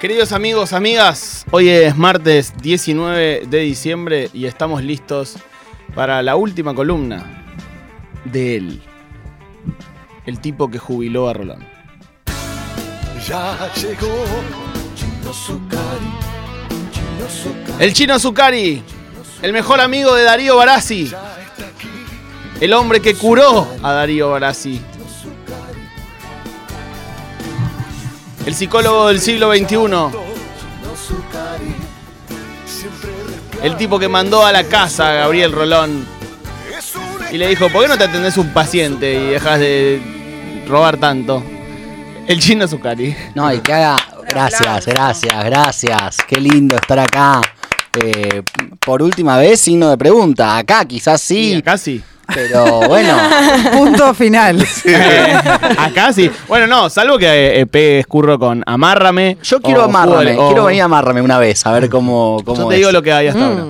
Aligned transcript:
Queridos 0.00 0.32
amigos, 0.32 0.74
amigas, 0.74 1.46
hoy 1.50 1.70
es 1.70 1.96
martes 1.96 2.52
19 2.60 3.46
de 3.48 3.58
diciembre 3.60 4.28
y 4.34 4.44
estamos 4.44 4.84
listos 4.84 5.36
para 5.94 6.22
la 6.22 6.36
última 6.36 6.74
columna 6.74 7.46
de 8.26 8.56
él. 8.56 8.82
El 10.26 10.38
tipo 10.40 10.70
que 10.70 10.78
jubiló 10.78 11.30
a 11.30 11.32
Rolón. 11.32 11.64
Ya 13.26 13.72
llegó 13.74 14.24
Chino 14.94 15.32
Zucari, 15.32 16.12
El 17.78 17.94
chino 17.94 18.18
Zucari, 18.18 18.82
el 19.40 19.54
mejor 19.54 19.80
amigo 19.80 20.14
de 20.14 20.24
Darío 20.24 20.58
Barassi, 20.58 21.10
el 22.60 22.72
hombre 22.74 23.00
que 23.00 23.14
curó 23.14 23.66
a 23.82 23.92
Darío 23.92 24.28
Barassi. 24.28 24.78
El 28.46 28.54
psicólogo 28.54 29.08
del 29.08 29.20
siglo 29.20 29.52
XXI, 29.52 29.76
el 33.62 33.76
tipo 33.76 33.98
que 33.98 34.08
mandó 34.08 34.46
a 34.46 34.52
la 34.52 34.64
casa 34.64 35.10
a 35.10 35.14
Gabriel 35.14 35.50
Rolón 35.50 36.06
y 37.32 37.38
le 37.38 37.48
dijo, 37.48 37.68
¿por 37.70 37.82
qué 37.82 37.88
no 37.88 37.98
te 37.98 38.04
atendés 38.04 38.36
un 38.36 38.50
paciente 38.50 39.14
y 39.14 39.26
dejas 39.26 39.58
de 39.58 40.00
robar 40.68 40.96
tanto? 40.96 41.42
El 42.28 42.40
chino 42.40 42.66
Zucari. 42.68 43.16
No, 43.34 43.52
y 43.52 43.58
que 43.58 43.72
haga. 43.72 43.96
Gracias, 44.28 44.86
gracias, 44.86 45.44
gracias. 45.44 46.16
Qué 46.28 46.40
lindo 46.40 46.76
estar 46.76 46.98
acá. 46.98 47.40
Eh, 48.00 48.42
por 48.80 49.02
última 49.02 49.38
vez, 49.38 49.60
signo 49.60 49.90
de 49.90 49.96
pregunta. 49.96 50.56
Acá 50.56 50.84
quizás 50.84 51.20
sí, 51.20 51.54
Acá 51.54 51.78
sí. 51.78 52.02
Pero 52.34 52.88
bueno. 52.88 53.16
Punto 53.72 54.14
final. 54.14 54.64
Acá 55.78 56.12
sí. 56.12 56.30
Bueno, 56.48 56.66
no, 56.66 56.88
salvo 56.90 57.18
que 57.18 57.26
eh, 57.26 57.60
eh, 57.60 57.66
pegues 57.66 58.06
curro 58.06 58.38
con 58.38 58.62
Amárrame. 58.66 59.38
Yo 59.42 59.60
quiero 59.60 59.84
o 59.84 59.88
o- 59.88 60.46
quiero 60.48 60.64
venir 60.64 60.82
a 60.82 60.86
amarrarme 60.86 61.22
una 61.22 61.38
vez, 61.38 61.64
a 61.66 61.72
ver 61.72 61.88
cómo, 61.88 62.42
cómo 62.44 62.62
Yo 62.62 62.68
te 62.68 62.74
es. 62.74 62.78
digo 62.80 62.92
lo 62.92 63.02
que 63.02 63.12
hay 63.12 63.28
hasta 63.28 63.46
ahora. 63.46 63.64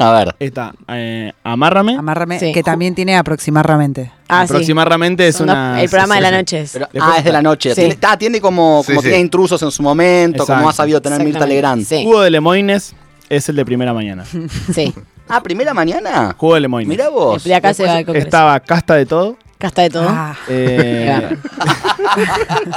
A 0.00 0.12
ver. 0.12 0.36
Está 0.38 0.72
eh, 0.88 1.32
Amárrame. 1.42 1.96
Amárrame, 1.96 2.38
Sí. 2.38 2.52
que 2.52 2.62
también 2.62 2.94
tiene 2.94 3.16
aproximadamente. 3.16 4.12
Ah, 4.28 4.46
sí. 4.46 4.52
Aproximadamente 4.52 5.26
es 5.26 5.40
Una- 5.40 5.52
una. 5.72 5.82
el 5.82 5.88
programa 5.90 6.14
de 6.14 6.20
la 6.20 6.28
sí, 6.28 6.34
sí. 6.34 6.38
noche 6.38 6.60
es. 6.60 6.72
Pero- 6.72 6.88
Después 6.92 7.12
ah, 7.14 7.18
es 7.18 7.24
de 7.24 7.32
la 7.32 7.42
noche. 7.42 7.74
Sí. 7.74 7.80
Tiene, 7.80 7.98
ah, 8.06 8.16
tiene 8.16 8.40
como, 8.40 8.82
Sí, 8.84 8.92
como 8.92 9.00
sí. 9.02 9.06
tenía 9.08 9.20
intrusos 9.20 9.60
en 9.62 9.70
su 9.72 9.82
momento, 9.82 10.44
como 10.46 10.54
Exacto. 10.58 10.68
ha 10.68 10.72
sabido 10.72 11.02
tener 11.02 11.18
Mirta 11.18 11.38
Exactamente. 11.38 11.54
Legrand. 11.56 11.84
Sí. 11.84 12.04
Jugo 12.04 12.20
de 12.22 12.30
Lemoines 12.30 12.94
es 13.28 13.48
el 13.48 13.56
de 13.56 13.64
primera 13.64 13.92
mañana. 13.92 14.24
Sí. 14.72 14.94
Ah, 15.28 15.42
primera 15.42 15.74
mañana. 15.74 16.34
Jugo 16.36 16.54
de 16.54 16.60
Lemoines. 16.60 16.88
Mirá 16.88 17.08
vos. 17.08 17.44
De 17.44 17.54
acá 17.54 17.74
se 17.74 17.84
va 17.84 17.96
al 17.96 18.04
Congreso. 18.04 18.26
Estaba 18.26 18.60
Casta 18.60 18.94
de 18.94 19.06
todo. 19.06 19.36
Casta 19.58 19.82
de 19.82 19.90
todo. 19.90 20.06
Ah, 20.08 20.36
Eh, 20.48 21.36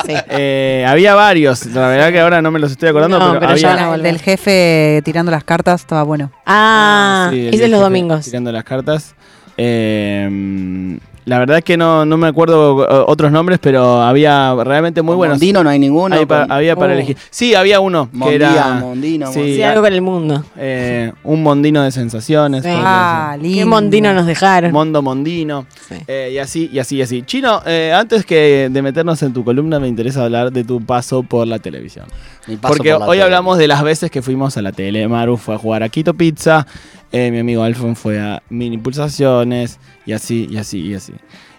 Sí. 0.06 0.14
eh, 0.30 0.86
había 0.88 1.14
varios. 1.16 1.66
La 1.68 1.88
verdad 1.88 2.12
que 2.12 2.20
ahora 2.20 2.42
no 2.42 2.50
me 2.52 2.60
los 2.60 2.72
estoy 2.72 2.90
acordando, 2.90 3.20
No, 3.20 3.28
pero, 3.34 3.40
pero 3.40 3.56
ya 3.56 3.74
había. 3.74 3.96
el 3.96 4.02
del 4.04 4.20
jefe 4.20 5.02
tirando 5.06 5.32
las 5.32 5.44
cartas 5.44 5.82
estaba 5.82 6.04
bueno. 6.04 6.32
Ah, 6.46 7.30
Sí, 7.32 7.48
el 7.48 7.52
jefe 7.54 7.68
los 7.68 7.82
domingos. 7.82 8.26
Tirando 8.26 8.52
las 8.52 8.64
cartas. 8.64 9.14
Eh, 9.58 10.98
la 11.25 11.38
verdad 11.39 11.59
es 11.59 11.64
que 11.64 11.77
no, 11.77 12.05
no 12.05 12.17
me 12.17 12.27
acuerdo 12.27 12.83
eh, 12.83 13.03
otros 13.08 13.31
nombres, 13.31 13.59
pero 13.61 14.02
había 14.02 14.55
realmente 14.64 15.02
muy 15.02 15.16
buenos. 15.16 15.36
Mondino 15.38 15.64
no 15.64 15.69
hay 15.69 15.77
ninguno. 15.80 16.16
Hay 16.16 16.25
pa- 16.25 16.41
con- 16.41 16.52
había 16.52 16.75
para 16.75 16.94
Oh. 16.94 16.95
elegir. 16.95 17.17
Sí, 17.30 17.53
había 17.53 17.80
uno 17.80 18.09
que 18.11 18.17
Mondía, 18.17 18.36
era 18.36 18.73
Mondino, 18.80 19.27
sí, 19.31 19.38
Mondino. 19.39 19.55
Sí, 19.58 19.64
algo 19.64 19.81
con 19.83 19.94
el 19.94 20.02
mundo. 20.02 20.44
eh, 20.58 21.11
un 21.23 21.44
mondino 21.44 21.83
de 21.83 21.92
sensaciones. 21.92 22.64
Sí. 22.64 22.69
Ah, 22.73 23.38
lindo. 23.39 23.58
Qué 23.59 23.66
mondino 23.66 24.14
nos 24.14 24.25
dejaron. 24.25 24.72
Mondo 24.72 25.02
Mondino. 25.02 25.66
Sí. 25.88 25.95
eh, 26.08 26.31
y 26.33 26.38
así, 26.39 26.69
y 26.73 26.80
así, 26.80 26.97
y 26.97 27.02
así. 27.03 27.22
Chino, 27.23 27.61
eh, 27.66 27.94
antes 27.95 28.25
que 28.25 28.69
de 28.72 28.81
meternos 28.81 29.22
en 29.23 29.33
tu 29.33 29.44
columna, 29.44 29.80
me 29.80 29.88
interesa 29.88 30.23
hablar 30.23 30.52
de 30.52 30.64
tu 30.64 30.81
paso 30.83 31.23
por 31.23 31.45
la 31.47 31.59
televisión. 31.59 32.05
Mi 32.47 32.58
paso 32.58 32.73
Porque 32.75 32.92
por 32.92 33.02
la 33.02 33.05
hoy 33.05 33.11
tele. 33.17 33.23
hablamos 33.23 33.58
de 33.59 33.67
las 33.67 33.83
veces 33.83 34.09
que 34.09 34.22
fuimos 34.23 34.58
a 34.58 34.61
la 34.64 34.72
tele. 34.72 35.08
Maru 35.08 35.38
fue 35.38 35.53
a 35.53 35.58
jugar 35.59 35.83
a 35.83 35.89
Quito 35.89 36.14
Pizza, 36.16 36.66
eh, 37.12 37.31
mi 37.31 37.40
amigo 37.40 37.64
Alfon 37.64 37.95
fue 37.95 38.20
a 38.20 38.42
Mini 38.50 38.78
Pulsaciones, 38.78 39.80
y 40.06 40.14
así, 40.14 40.48
y 40.49 40.58
así, 40.58 40.80
y 40.80 40.94
así. 40.95 41.14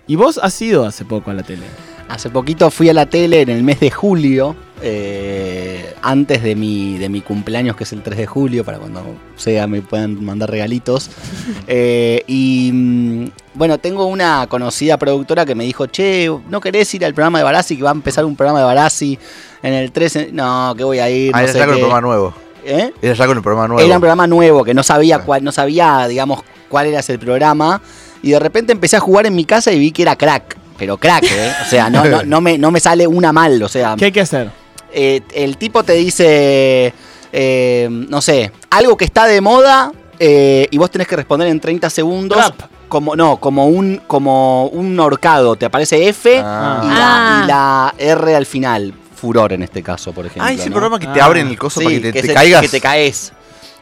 Y 0.06 0.16
vos 0.16 0.38
has 0.42 0.60
ido 0.60 0.84
hace 0.84 1.04
poco 1.04 1.30
a 1.30 1.34
la 1.34 1.42
tele. 1.42 1.62
Hace 2.08 2.28
poquito 2.28 2.70
fui 2.70 2.88
a 2.88 2.94
la 2.94 3.06
tele 3.06 3.42
en 3.42 3.48
el 3.48 3.62
mes 3.62 3.80
de 3.80 3.90
julio, 3.90 4.54
eh, 4.82 5.94
antes 6.02 6.42
de 6.42 6.54
mi, 6.56 6.98
de 6.98 7.08
mi 7.08 7.20
cumpleaños, 7.20 7.76
que 7.76 7.84
es 7.84 7.92
el 7.92 8.02
3 8.02 8.18
de 8.18 8.26
julio, 8.26 8.64
para 8.64 8.78
cuando 8.78 9.02
sea 9.36 9.66
me 9.66 9.80
puedan 9.80 10.22
mandar 10.24 10.50
regalitos. 10.50 11.10
Eh, 11.69 12.22
y 12.26 12.70
mm, 12.72 13.24
bueno, 13.54 13.78
tengo 13.78 14.06
una 14.06 14.46
conocida 14.48 14.98
productora 14.98 15.46
que 15.46 15.54
me 15.54 15.64
dijo, 15.64 15.86
che, 15.86 16.28
¿no 16.50 16.60
querés 16.60 16.92
ir 16.94 17.04
al 17.04 17.14
programa 17.14 17.38
de 17.38 17.44
Barassi? 17.44 17.76
Que 17.76 17.82
va 17.82 17.90
a 17.90 17.94
empezar 17.94 18.24
un 18.24 18.36
programa 18.36 18.58
de 18.58 18.64
Barassi 18.64 19.19
en 19.62 19.72
el 19.72 19.92
13. 19.92 20.30
No, 20.32 20.74
que 20.76 20.84
voy 20.84 20.98
a 20.98 21.08
ir. 21.08 21.32
Ah, 21.34 21.42
no 21.42 21.48
sé 21.48 21.58
el 21.58 21.64
qué". 21.64 21.70
programa 21.76 22.00
nuevo. 22.00 22.34
¿Eh? 22.64 22.92
Era 23.02 23.14
ya 23.14 23.26
con 23.26 23.36
el 23.36 23.42
programa 23.42 23.68
nuevo. 23.68 23.86
Era 23.86 23.96
un 23.96 24.00
programa 24.00 24.26
nuevo, 24.26 24.64
que 24.64 24.74
no 24.74 24.82
sabía 24.82 25.18
cuál, 25.20 25.42
no 25.44 25.52
sabía, 25.52 26.06
digamos, 26.08 26.42
cuál 26.68 26.86
era 26.86 27.00
ese 27.00 27.18
programa. 27.18 27.80
Y 28.22 28.30
de 28.30 28.38
repente 28.38 28.72
empecé 28.72 28.96
a 28.96 29.00
jugar 29.00 29.26
en 29.26 29.34
mi 29.34 29.44
casa 29.44 29.72
y 29.72 29.78
vi 29.78 29.90
que 29.92 30.02
era 30.02 30.16
crack. 30.16 30.56
Pero 30.78 30.96
crack, 30.96 31.24
¿eh? 31.24 31.52
O 31.66 31.68
sea, 31.68 31.90
no, 31.90 32.04
no, 32.04 32.22
no, 32.24 32.40
me, 32.40 32.58
no 32.58 32.70
me 32.70 32.80
sale 32.80 33.06
una 33.06 33.32
mal. 33.32 33.62
O 33.62 33.68
sea, 33.68 33.94
¿Qué 33.98 34.06
hay 34.06 34.12
que 34.12 34.20
hacer? 34.20 34.50
eh, 34.92 35.20
el 35.34 35.56
tipo 35.56 35.82
te 35.82 35.94
dice, 35.94 36.92
eh, 37.32 37.88
no 37.90 38.20
sé, 38.20 38.52
algo 38.70 38.96
que 38.96 39.04
está 39.04 39.26
de 39.26 39.40
moda 39.40 39.92
eh, 40.18 40.68
y 40.70 40.78
vos 40.78 40.90
tenés 40.90 41.06
que 41.08 41.16
responder 41.16 41.48
en 41.48 41.60
30 41.60 41.90
segundos. 41.90 42.52
Como, 42.88 43.16
no, 43.16 43.38
como 43.38 43.68
un, 43.68 44.02
como 44.06 44.66
un 44.66 45.00
horcado. 45.00 45.56
Te 45.56 45.64
aparece 45.66 46.08
F 46.08 46.38
Ah. 46.44 46.80
y, 46.84 46.88
Ah. 46.90 47.44
la, 47.48 47.94
y 47.96 48.06
la 48.06 48.12
R 48.14 48.36
al 48.36 48.44
final. 48.46 48.92
Furor 49.22 49.52
en 49.52 49.62
este 49.62 49.82
caso, 49.84 50.12
por 50.12 50.26
ejemplo. 50.26 50.44
Ah, 50.44 50.52
ese 50.52 50.66
¿no? 50.68 50.72
programa 50.72 50.98
que 50.98 51.06
te 51.06 51.20
Ah. 51.20 51.26
abren 51.26 51.46
el 51.46 51.56
coso 51.56 51.78
Sí, 51.80 51.84
para 51.86 51.96
que 51.96 52.02
te, 52.02 52.12
que 52.12 52.28
te 52.28 52.34
caigas. 52.34 52.60
que 52.62 52.68
te 52.68 52.80
caes. 52.80 53.32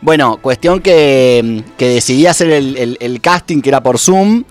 Bueno, 0.02 0.38
cuestión 0.40 0.80
que, 0.80 1.64
que 1.78 1.88
decidí 1.88 2.26
hacer 2.26 2.50
el, 2.50 2.76
el- 2.76 2.96
el 3.00 3.20
casting 3.22 3.62
que 3.62 3.70
era 3.70 3.82
por 3.82 3.98
Zoom. 3.98 4.44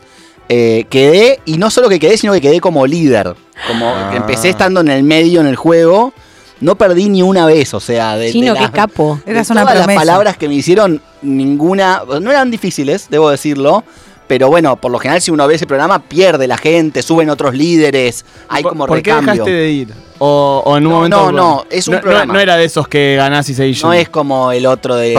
eh, 0.51 0.87
quedé, 0.89 1.39
y 1.45 1.59
no 1.59 1.69
solo 1.69 1.89
que 1.89 1.99
quedé, 1.99 2.17
sino 2.17 2.33
que 2.33 2.41
quedé 2.41 2.59
como 2.59 2.87
líder. 2.87 3.35
Como 3.67 3.87
Ah. 3.87 4.07
que 4.09 4.17
empecé 4.17 4.49
estando 4.49 4.81
en 4.81 4.87
el 4.87 5.03
medio 5.03 5.41
en 5.41 5.45
el 5.47 5.55
juego. 5.55 6.11
No 6.59 6.75
perdí 6.75 7.07
ni 7.07 7.21
una 7.21 7.45
vez, 7.45 7.73
o 7.75 7.79
sea, 7.79 8.17
de, 8.17 8.31
Chino, 8.31 8.53
de 8.53 8.57
qué 8.57 8.63
las- 8.63 8.71
capo. 8.71 9.19
de 9.25 9.31
Eras 9.31 9.47
una 9.51 9.61
todas 9.61 9.85
las 9.85 9.95
palabras 9.95 10.37
que 10.37 10.47
me 10.49 10.55
hicieron, 10.55 11.01
ninguna. 11.21 12.01
No 12.19 12.31
eran 12.31 12.49
difíciles, 12.49 13.07
debo 13.11 13.29
decirlo. 13.29 13.83
Pero 14.29 14.47
bueno, 14.47 14.75
por 14.75 14.91
lo 14.91 14.99
general, 14.99 15.19
si 15.23 15.31
uno 15.31 15.47
ve 15.47 15.55
ese 15.55 15.65
programa, 15.65 15.97
pierde 16.03 16.45
la 16.45 16.55
gente, 16.59 17.01
suben 17.01 17.31
otros 17.31 17.55
líderes, 17.55 18.23
hay 18.47 18.61
¿Por- 18.61 18.73
como 18.73 18.85
¿Por 18.85 19.01
qué 19.01 19.09
recambio. 19.11 19.33
dejaste 19.43 19.51
de 19.51 19.71
ir? 19.71 19.93
O, 20.19 20.61
o 20.65 20.77
en 20.77 20.85
un 20.85 20.91
No, 20.91 20.95
momento. 20.97 21.31
no, 21.31 21.31
no, 21.31 21.65
es 21.71 21.87
un 21.87 21.95
no, 21.95 22.01
programa. 22.01 22.33
No, 22.33 22.39
era 22.39 22.55
de 22.55 22.65
esos 22.65 22.87
que 22.87 23.15
ganás 23.15 23.49
y 23.49 23.55
seguís 23.55 23.81
No 23.83 23.91
es 23.91 24.07
como 24.07 24.51
el 24.51 24.67
otro 24.67 24.95
de, 24.97 25.13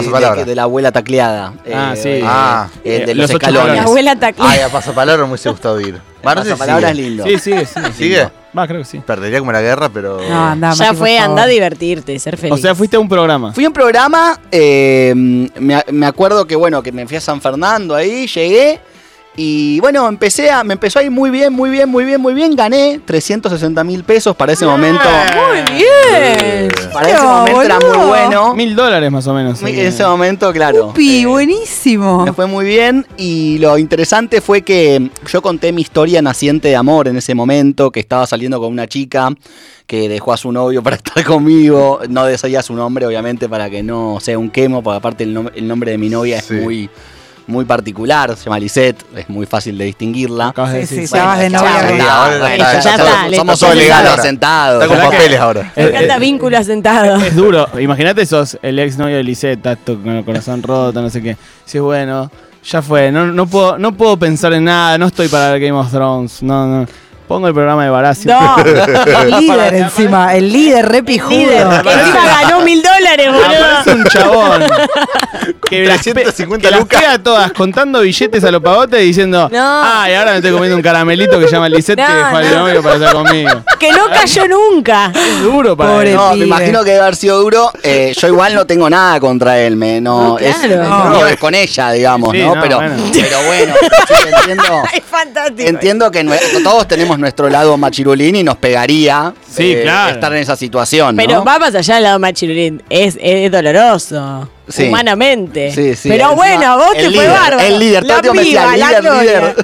la 0.55 0.63
abuela 0.63 0.93
tacleada. 0.93 1.55
Ah, 1.75 1.95
eh, 1.97 2.01
sí. 2.01 2.25
Ah. 2.25 2.69
eh, 2.85 3.05
de 3.07 3.13
Eh, 3.13 3.15
los, 3.17 3.17
los 3.17 3.31
ocho 3.35 3.39
escalones. 3.49 3.77
La 3.79 3.83
abuela 3.83 4.15
taclea. 4.15 4.49
Ay, 4.49 4.61
a 4.61 4.69
pasapalabra 4.69 5.25
me 5.25 5.31
hubiese 5.31 5.51
gustado 5.51 5.81
ir. 5.81 6.01
Pasapalabra 6.23 6.91
es 6.91 6.97
lindo. 6.97 7.25
Sí, 7.25 7.39
sigue, 7.41 7.67
sigue. 7.67 7.93
¿Sigue? 7.95 8.29
Va, 8.57 8.69
creo 8.69 8.79
que 8.81 8.85
sí. 8.85 8.99
Perdería 9.05 9.41
como 9.41 9.51
la 9.51 9.61
guerra, 9.61 9.89
pero. 9.89 10.21
No, 10.21 10.45
anda, 10.51 10.73
Ya 10.75 10.95
fue, 10.95 11.19
anda 11.19 11.43
a 11.43 11.47
divertirte, 11.49 12.17
ser 12.21 12.37
feliz. 12.37 12.55
O 12.55 12.59
sea, 12.59 12.77
fuiste 12.77 12.95
a 12.97 13.01
un 13.01 13.09
programa. 13.09 13.53
Fui 13.53 13.65
a 13.65 13.69
un 13.69 13.75
programa, 13.75 14.39
eh, 14.53 15.13
me, 15.17 15.83
me 15.91 16.07
acuerdo 16.07 16.47
que 16.47 16.55
bueno, 16.55 16.81
que 16.83 16.93
me 16.93 17.09
fui 17.09 17.17
a 17.17 17.21
San 17.21 17.41
Fernando 17.41 17.97
ahí, 17.97 18.29
llegué 18.29 18.81
y 19.43 19.81
bueno, 19.81 20.07
empecé 20.07 20.51
a, 20.51 20.63
me 20.65 20.75
empezó 20.75 20.99
a 20.99 21.03
ir 21.03 21.11
muy 21.11 21.31
bien, 21.31 21.51
muy 21.53 21.71
bien, 21.71 21.89
muy 21.89 22.05
bien, 22.05 22.21
muy 22.21 22.35
bien, 22.35 22.55
gané 22.55 23.01
360 23.03 23.83
mil 23.85 24.05
pesos 24.05 24.37
para 24.37 24.53
ese 24.53 24.67
momento. 24.67 25.01
Muy 25.35 25.79
bien. 25.79 26.69
Para 26.93 27.09
ese 27.11 27.23
momento 27.23 27.63
era 27.63 27.79
muy 27.81 28.07
bueno. 28.07 28.55
Mil 28.55 28.77
dólares 28.77 29.11
más 29.11 29.27
o 29.27 29.33
menos. 29.33 29.63
En 29.63 29.69
ese 29.79 30.05
momento, 30.05 30.53
claro. 30.53 30.89
Upi, 30.89 31.23
eh, 31.23 31.27
buenísimo. 31.27 32.27
Me 32.27 32.35
fue 32.35 32.47
muy 32.47 32.67
bien 32.67 33.07
y 33.17 33.57
lo 33.59 33.79
interesante 33.79 34.43
fue 34.43 34.61
que 34.61 35.11
yo 35.33 35.41
conté 35.41 35.73
mi 35.73 35.81
historia 35.81 36.21
naciente 36.21 36.69
de 36.69 36.77
amor 36.77 37.09
en 37.09 37.17
ese 37.17 37.35
momento, 37.35 37.91
que 37.91 38.01
estaba 38.01 38.27
saliendo 38.27 38.61
con 38.61 38.71
una 38.71 38.87
chica 38.87 39.31
que 39.87 40.09
dejó 40.11 40.35
a 40.35 40.37
su 40.37 40.53
novio 40.53 40.83
para 40.83 40.97
estar 41.03 41.25
conmigo. 41.25 42.01
No 42.11 42.27
decía 42.27 42.63
su 42.63 42.75
nombre, 42.75 43.07
obviamente, 43.07 43.49
para 43.49 43.71
que 43.71 43.83
no 43.83 44.19
sea 44.21 44.39
un 44.39 44.51
quemo, 44.51 44.83
porque 44.83 44.99
aparte 44.99 45.25
el, 45.25 45.35
nom- 45.35 45.51
el 45.55 45.67
nombre 45.67 45.93
de 45.93 45.99
mi 45.99 46.11
novia 46.11 46.43
Sí. 46.43 46.57
es 46.57 46.63
muy, 46.63 46.91
muy 47.47 47.65
particular, 47.65 48.37
se 48.37 48.45
llama 48.45 48.59
Lisette, 48.59 49.03
es 49.17 49.29
muy 49.29 49.47
fácil 49.47 49.77
de 49.77 49.85
distinguirla. 49.87 50.49
Acabas 50.49 50.73
de 50.73 50.87
Sí, 50.87 50.95
decir. 50.97 51.09
sí, 51.09 51.15
ya 51.17 51.25
vas 51.25 51.39
de 51.39 51.51
novia 51.51 51.71
somos- 51.71 51.81
ahora. 54.03 54.15
asentados. 54.15 54.83
Está 54.83 54.87
con 54.89 54.97
¿Verdad 54.97 55.11
que- 55.11 55.17
papeles 55.17 55.41
ahora. 55.41 55.73
Me 55.77 55.83
Eh, 55.83 55.89
encanta 55.89 56.17
eh, 56.17 56.21
vínculo 56.21 56.59
asentado. 56.59 57.17
Es 57.17 57.35
duro. 57.37 57.67
Imagínate 57.81 58.25
sos 58.27 58.59
el 58.63 58.79
ex 58.79 58.97
novio 58.99 59.17
de 59.17 59.25
Lisette, 59.25 59.79
con 59.85 60.09
el 60.09 60.25
corazón 60.25 60.63
roto, 60.63 61.01
no 61.03 61.11
sé 61.11 61.23
qué. 61.23 61.37
Sí, 61.65 61.79
bueno, 61.79 62.31
ya 62.65 62.83
fue. 62.83 63.11
No, 63.11 63.27
no, 63.27 63.47
puedo, 63.47 63.79
no 63.79 63.93
puedo 63.97 64.17
pensar 64.19 64.53
en 64.53 64.65
nada. 64.65 64.99
No 64.99 65.07
estoy 65.07 65.29
para 65.29 65.59
Game 65.59 65.73
of 65.73 65.91
Thrones. 65.91 66.43
No, 66.43 66.67
no. 66.67 66.87
Pongo 67.31 67.47
el 67.47 67.55
programa 67.55 67.85
de 67.85 67.91
Barassi. 67.91 68.27
No, 68.27 68.57
El 68.65 69.31
líder 69.31 69.75
encima, 69.75 70.35
el 70.35 70.53
líder 70.53 70.89
re 70.89 71.05
pijudo. 71.05 71.31
líder, 71.39 71.65
que 71.81 71.93
encima 71.93 72.41
ganó 72.43 72.61
mil 72.63 72.83
dólares, 72.83 73.29
boludo. 73.33 73.95
un 73.99 74.05
chabón 74.07 74.65
que 75.71 75.85
las, 75.87 76.03
pe- 76.03 76.13
350 76.13 76.67
que 76.67 76.71
las 76.73 76.81
lucas. 76.81 77.01
pega 77.01 77.19
todas 77.23 77.53
contando 77.53 78.01
billetes 78.01 78.43
a 78.43 78.51
los 78.51 78.61
pavotes 78.61 79.01
diciendo 79.01 79.49
No. 79.53 79.83
ay 79.85 80.15
ahora 80.15 80.33
me 80.33 80.37
estoy 80.39 80.51
comiendo 80.51 80.75
un 80.77 80.83
caramelito 80.83 81.39
que 81.39 81.47
se 81.47 81.53
llama 81.53 81.69
Lisette 81.69 81.99
que 82.01 82.03
No, 82.13 82.17
dejó 82.17 82.37
al 82.37 82.51
no. 82.51 82.59
novio 82.67 82.83
para 82.83 82.95
estar 82.97 83.13
conmigo 83.13 83.51
Que 83.79 83.93
no 83.93 84.09
cayó 84.09 84.49
nunca. 84.49 85.13
es 85.15 85.43
duro 85.45 85.77
para 85.77 85.93
Pobre 85.93 86.11
él. 86.11 86.17
No, 86.17 86.29
me 86.31 86.35
pibe. 86.35 86.47
imagino 86.47 86.83
que 86.83 86.91
debe 86.91 87.03
haber 87.03 87.15
sido 87.17 87.41
duro. 87.41 87.71
Eh, 87.85 88.13
yo 88.21 88.27
igual 88.27 88.55
no 88.57 88.67
tengo 88.67 88.91
nada 88.91 89.21
contra 89.21 89.57
él, 89.61 89.77
me, 89.77 90.01
no, 90.01 90.31
No, 90.31 90.39
es, 90.41 90.57
claro. 90.57 90.83
el 90.83 90.89
No. 90.91 91.05
mío 91.11 91.27
es 91.29 91.37
con 91.39 91.55
ella, 91.55 91.93
digamos, 91.93 92.33
Sí, 92.33 92.43
¿no? 92.43 92.57
no, 92.57 92.61
Pero 92.61 92.77
bueno. 92.79 92.97
pero 93.13 93.43
bueno, 93.47 93.75
sí, 94.09 94.15
entiendo, 94.37 94.83
Es 94.93 95.03
fantástico. 95.05 95.69
entiendo 95.69 96.11
que 96.11 96.25
nue- 96.25 96.63
todos 96.65 96.89
tenemos 96.89 97.19
nuestro 97.21 97.49
lado 97.49 97.77
machirulín 97.77 98.37
y 98.37 98.43
nos 98.43 98.57
pegaría 98.57 99.33
Sí, 99.49 99.73
eh, 99.73 99.83
claro. 99.83 100.15
estar 100.15 100.33
en 100.33 100.39
esa 100.39 100.57
situación, 100.57 101.17
¿no? 101.17 101.23
Pero 101.23 101.45
va 101.45 101.59
más 101.59 101.75
allá 101.75 101.95
del 101.95 102.05
lado 102.05 102.19
machirulín. 102.19 102.83
Es, 102.91 103.17
es 103.21 103.51
doloroso. 103.53 104.49
Sí. 104.69 104.85
Humanamente. 104.85 105.73
Sí, 105.75 105.97
sí, 105.97 106.09
Pero 106.09 106.27
encima, 106.31 106.35
bueno, 106.37 106.77
vos 106.79 106.93
te 106.93 106.99
el 107.01 107.05
fue 107.15 107.25
líder, 107.25 107.31
bárbaro. 107.41 107.61
El 107.61 107.79
líder, 107.81 108.03
todo 108.05 108.09
La 108.13 108.15
el 108.15 108.21
tiempo 108.23 108.35
me 108.37 108.45
decía, 108.45 108.61
piba, 108.63 108.77
la 108.77 108.89
líder, 109.01 109.15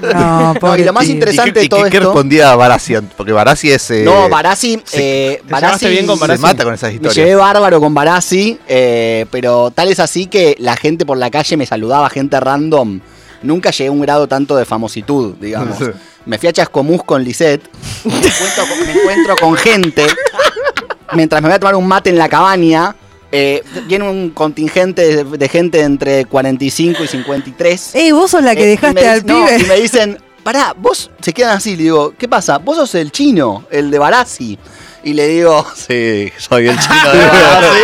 líder. 0.01 0.15
No, 0.17 0.55
No, 0.63 0.77
y 0.77 0.83
lo 0.85 0.93
más 0.93 1.03
pibe. 1.05 1.13
¿Y 1.13 1.15
interesante 1.15 1.53
qué, 1.53 1.61
de 1.61 1.69
todo 1.69 1.85
qué- 1.85 1.91
qué 1.91 1.97
esto. 1.99 2.09
respondía 2.09 2.57
Barassi? 2.57 2.95
Porque 3.17 3.33
Barassi 3.33 3.71
es. 3.71 3.91
eh, 3.93 4.03
No, 4.05 4.29
Barassi, 4.29 4.81
se- 4.85 5.35
eh, 5.35 5.43
¿te 5.47 5.55
llevaste 5.55 5.87
Barassi- 5.87 5.91
bien 5.91 6.07
con 6.07 6.17
se 6.17 6.21
Barassi? 6.23 6.43
mata 6.43 6.65
con 6.65 6.75
esas 6.75 6.89
Me 6.91 6.95
historias. 6.97 7.15
llevé 7.15 7.35
bárbaro 7.37 7.79
con 7.81 7.95
Barassi, 7.95 8.59
eh, 8.67 9.27
pero 9.31 9.71
tal 9.71 9.89
es 9.91 10.01
así 10.01 10.27
que 10.27 10.57
la 10.59 10.77
gente 10.77 11.07
por 11.07 11.19
la 11.19 11.31
calle 11.31 11.57
me 11.57 11.67
saludaba, 11.67 12.11
gente 12.11 12.41
random. 12.41 12.99
Nunca 13.43 13.71
llegué 13.71 13.89
a 13.89 13.93
un 13.93 14.01
grado 14.01 14.27
tanto 14.27 14.57
de 14.57 14.65
famositud, 14.65 15.35
digamos. 15.41 15.77
Me 16.27 16.39
fui 16.39 16.49
a 16.49 16.53
Chascomús 16.53 17.03
con 17.05 17.23
Lisette, 17.25 17.63
me 18.05 18.15
encuentro 18.17 18.67
con, 18.69 18.87
me 18.87 18.93
encuentro 18.93 19.37
con 19.37 19.55
gente, 19.57 20.07
mientras 21.13 21.41
me 21.41 21.49
voy 21.49 21.55
a 21.57 21.61
tomar 21.61 21.77
un 21.77 21.87
mate 21.87 22.11
en 22.11 22.19
la 22.19 22.29
cabaña, 22.29 22.95
eh, 23.33 23.63
viene 23.87 24.09
un 24.09 24.31
contingente 24.31 25.25
de, 25.25 25.25
de 25.39 25.49
gente 25.49 25.81
entre 25.83 26.25
45 26.25 27.05
y 27.05 27.07
53. 27.07 27.95
Eh, 27.95 28.13
vos 28.13 28.31
sos 28.33 28.43
la 28.43 28.55
que 28.57 28.65
Eh, 28.65 28.67
dejaste 28.71 29.01
me 29.03 29.09
al 29.09 29.25
no, 29.27 29.47
pibe. 29.47 29.59
y 29.61 29.65
me 29.67 29.77
dicen, 29.81 30.19
pará, 30.43 30.75
vos 30.77 31.11
se 31.21 31.33
quedan 31.33 31.57
así. 31.57 31.77
Le 31.77 31.85
digo, 31.85 32.15
¿qué 32.19 32.27
pasa? 32.29 32.59
Vos 32.59 32.77
sos 32.77 32.95
el 32.97 33.11
chino, 33.13 33.65
el 33.71 33.91
de 33.91 33.99
Barassi. 33.99 34.59
Y 35.07 35.13
le 35.15 35.29
digo, 35.29 35.65
sí, 35.77 36.33
soy 36.37 36.67
el 36.67 36.77
chino 36.81 37.13
de 37.13 37.25
Barassi. 37.27 37.79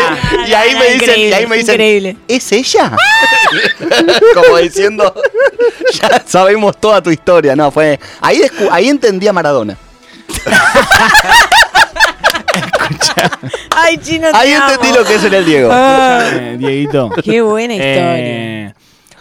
y 0.50 0.54
ahí 0.54 0.74
me 0.74 0.88
dicen, 0.94 1.20
y 1.20 1.32
ahí 1.32 1.46
me 1.46 1.56
dicen, 1.58 1.74
Increíble. 1.74 2.16
¿es 2.26 2.50
ella? 2.50 2.96
Como 4.34 4.56
diciendo, 4.56 5.14
ya 5.92 6.20
sabemos 6.26 6.76
toda 6.80 7.00
tu 7.00 7.10
historia. 7.10 7.54
No, 7.54 7.70
fue. 7.70 8.00
Ahí, 8.20 8.38
descu- 8.40 8.68
ahí 8.72 8.88
entendí 8.88 9.28
a 9.28 9.32
Maradona. 9.32 9.76
Ay, 13.70 13.98
chino, 13.98 14.30
te 14.30 14.36
Ahí 14.36 14.52
amo. 14.52 14.70
entendí 14.72 14.96
lo 14.98 15.04
que 15.04 15.14
es 15.14 15.24
en 15.24 15.34
el 15.34 15.44
Diego. 15.44 15.70
Eh, 15.72 16.56
Dieguito 16.58 17.10
Qué 17.22 17.40
buena 17.40 17.74
historia. 17.74 18.18
Eh, 18.18 18.74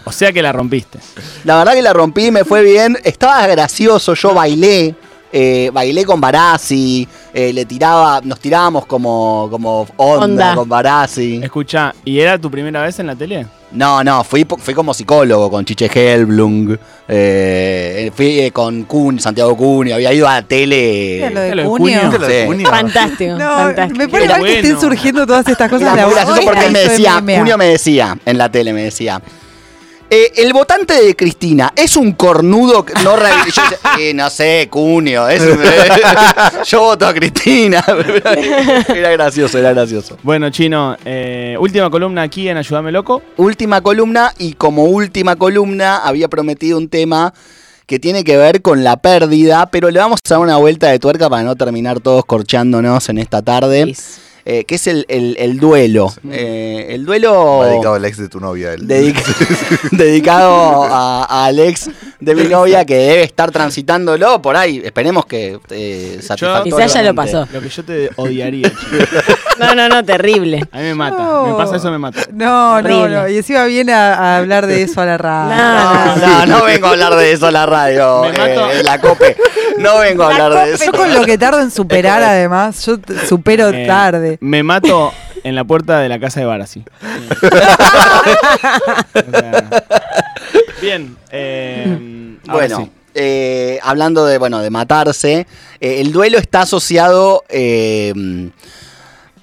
o 0.03 0.11
sea 0.11 0.31
que 0.33 0.41
la 0.41 0.51
rompiste 0.51 0.97
La 1.43 1.57
verdad 1.59 1.73
que 1.73 1.81
la 1.83 1.93
rompí, 1.93 2.31
me 2.31 2.43
fue 2.45 2.63
bien. 2.63 2.97
Estaba 3.03 3.45
gracioso, 3.47 4.13
yo 4.15 4.33
bailé. 4.33 4.95
Eh, 5.31 5.69
bailé 5.73 6.05
con 6.05 6.19
Barassi, 6.21 7.07
eh, 7.33 7.53
le 7.53 7.65
tiraba, 7.65 8.21
nos 8.23 8.39
tirábamos 8.39 8.85
como, 8.85 9.47
como 9.49 9.87
onda, 9.97 10.25
Onda. 10.25 10.55
con 10.55 10.69
Barassi. 10.69 11.39
escucha 11.43 11.93
¿y 12.05 12.19
era 12.19 12.37
tu 12.37 12.49
primera 12.51 12.81
vez 12.83 12.99
en 12.99 13.07
la 13.07 13.15
tele? 13.15 13.45
No, 13.71 14.03
no, 14.03 14.23
fui, 14.25 14.45
fui 14.57 14.73
como 14.73 14.93
psicólogo 14.93 15.49
con 15.49 15.63
Chiche 15.63 15.89
Helblung, 15.93 16.77
eh, 17.07 18.11
fui 18.13 18.41
eh, 18.41 18.51
con 18.51 18.83
Kun, 18.83 19.17
Santiago 19.17 19.55
Cunio, 19.55 19.95
había 19.95 20.11
ido 20.11 20.27
a 20.27 20.33
la 20.33 20.41
tele. 20.41 21.29
Lo 21.33 21.39
de 21.39 21.49
¿Qué 21.49 21.55
lo 21.55 21.61
de 21.61 21.67
Cunio. 21.69 22.01
Cunio? 22.01 22.19
Lo 22.19 22.27
de 22.27 22.41
Sí. 22.41 22.47
Cunio. 22.47 22.69
Fantástico. 22.69 23.31
No, 23.37 23.49
fantástico. 23.49 23.97
me 23.97 24.07
pone 24.09 24.23
Qué 24.23 24.29
mal 24.29 24.43
que 24.43 24.55
estén 24.59 24.79
surgiendo 24.81 25.25
todas 25.25 25.47
estas 25.47 25.69
cosas 25.69 25.93
Era 25.93 26.01
de 26.01 26.05
muy 26.05 26.15
la 26.15 26.25
gracioso 26.25 26.41
porque 26.49 26.65
él 26.65 26.71
me 26.73 26.79
decía, 26.79 27.23
Cunio 27.37 27.57
me 27.57 27.65
decía, 27.67 28.17
en 28.25 28.37
la 28.37 28.51
tele 28.51 28.73
me 28.73 28.83
decía, 28.83 29.21
eh, 30.11 30.33
el 30.35 30.51
votante 30.53 30.93
de 31.03 31.15
Cristina 31.15 31.71
es 31.75 31.95
un 31.95 32.11
cornudo 32.11 32.83
que 32.85 32.93
no 33.03 33.15
Yo 33.17 33.61
"Eh, 33.99 34.13
no 34.13 34.29
sé, 34.29 34.67
Cunio, 34.69 35.27
es 35.29 35.41
un- 35.41 35.57
yo 36.67 36.81
voto 36.81 37.07
a 37.07 37.13
Cristina. 37.13 37.83
era 38.89 39.11
gracioso, 39.11 39.57
era 39.57 39.71
gracioso. 39.73 40.17
Bueno, 40.21 40.49
Chino, 40.49 40.97
eh, 41.05 41.55
última 41.59 41.89
columna 41.89 42.23
aquí 42.23 42.47
en 42.49 42.57
Ayúdame 42.57 42.91
Loco. 42.91 43.21
Última 43.37 43.81
columna 43.81 44.33
y 44.37 44.53
como 44.53 44.83
última 44.83 45.35
columna 45.37 45.97
había 45.97 46.27
prometido 46.27 46.77
un 46.77 46.89
tema 46.89 47.33
que 47.87 47.99
tiene 47.99 48.23
que 48.23 48.37
ver 48.37 48.61
con 48.61 48.83
la 48.83 48.97
pérdida, 48.97 49.65
pero 49.71 49.89
le 49.91 49.99
vamos 49.99 50.19
a 50.25 50.29
dar 50.29 50.39
una 50.39 50.57
vuelta 50.57 50.87
de 50.89 50.99
tuerca 50.99 51.29
para 51.29 51.43
no 51.43 51.55
terminar 51.55 51.99
todos 51.99 52.23
corchándonos 52.25 53.09
en 53.09 53.17
esta 53.17 53.41
tarde, 53.41 53.81
Es- 53.91 54.19
eh, 54.45 54.63
que 54.65 54.75
es 54.75 54.87
el, 54.87 55.05
el- 55.09 55.35
el 55.39 55.59
duelo. 55.59 56.13
Eh, 56.29 56.87
el 56.89 57.05
duelo... 57.05 57.59
Va 57.59 57.67
dedicado 57.67 57.95
al 57.95 58.05
ex 58.05 58.17
de 58.17 58.27
tu 58.29 58.39
novia. 58.39 58.71
Dedica- 58.77 59.21
dedicado 59.91 60.83
a, 60.83 61.23
a 61.25 61.45
Alex 61.45 61.89
de 62.19 62.35
mi 62.35 62.43
novia 62.43 62.85
que 62.85 62.95
debe 62.95 63.23
estar 63.23 63.51
transitándolo 63.51 64.41
por 64.41 64.55
ahí. 64.55 64.81
Esperemos 64.83 65.25
que 65.25 65.59
eh, 65.69 66.19
satisfactoriamente. 66.21 66.75
Quizás 66.75 66.93
ya 66.93 67.03
lo 67.03 67.15
pasó. 67.15 67.47
Lo 67.51 67.61
que 67.61 67.69
yo 67.69 67.83
te 67.83 68.09
odiaría. 68.15 68.71
No, 69.59 69.75
no, 69.75 69.87
no, 69.87 70.03
terrible. 70.03 70.59
A 70.71 70.77
mí 70.77 70.83
me 70.85 70.95
mata. 70.95 71.17
No. 71.21 71.45
Me 71.45 71.53
pasa 71.53 71.75
eso, 71.75 71.91
me 71.91 71.99
mata. 71.99 72.21
No, 72.33 72.81
no, 72.81 72.99
Horrible. 73.01 73.09
no. 73.15 73.27
Y 73.29 73.37
encima 73.37 73.65
viene 73.65 73.93
a, 73.93 74.15
a 74.15 74.37
hablar 74.37 74.65
de 74.65 74.81
eso 74.81 75.01
a 75.01 75.05
la 75.05 75.17
radio. 75.19 75.55
No, 75.55 76.15
No, 76.15 76.45
no, 76.45 76.45
no 76.59 76.63
vengo 76.65 76.87
a 76.87 76.89
hablar 76.91 77.15
de 77.15 77.31
eso 77.31 77.45
a 77.45 77.51
la 77.51 77.67
radio, 77.67 78.23
Me 78.23 78.29
mato. 78.31 78.71
eh, 78.71 78.81
la 78.83 78.99
COPE. 78.99 79.37
No 79.77 79.99
vengo 79.99 80.23
a 80.23 80.33
La 80.33 80.45
hablar 80.45 80.65
de 80.67 80.73
eso. 80.73 80.85
Yo 80.85 80.91
con 80.93 81.13
lo 81.13 81.23
que 81.25 81.37
tardo 81.37 81.59
en 81.61 81.69
superar, 81.69 82.23
además, 82.23 82.83
yo 82.85 82.97
supero 83.27 83.69
Eh, 83.69 83.85
tarde. 83.85 84.30
Me 84.41 84.63
mato 84.63 85.11
en 85.43 85.55
la 85.55 85.63
puerta 85.63 85.99
de 85.99 86.09
la 86.09 86.19
casa 86.19 86.39
de 86.39 86.45
Barassi. 86.45 86.83
O 89.13 89.31
sea, 89.31 89.83
bien. 90.81 91.17
eh, 91.31 92.37
ahora 92.47 92.67
Bueno, 92.67 92.77
sí. 92.85 92.91
eh, 93.15 93.79
hablando 93.83 94.25
de, 94.25 94.37
bueno, 94.37 94.59
de 94.61 94.69
matarse, 94.69 95.47
eh, 95.79 96.01
el 96.01 96.11
duelo 96.11 96.37
está 96.37 96.61
asociado 96.61 97.43
eh, 97.49 98.13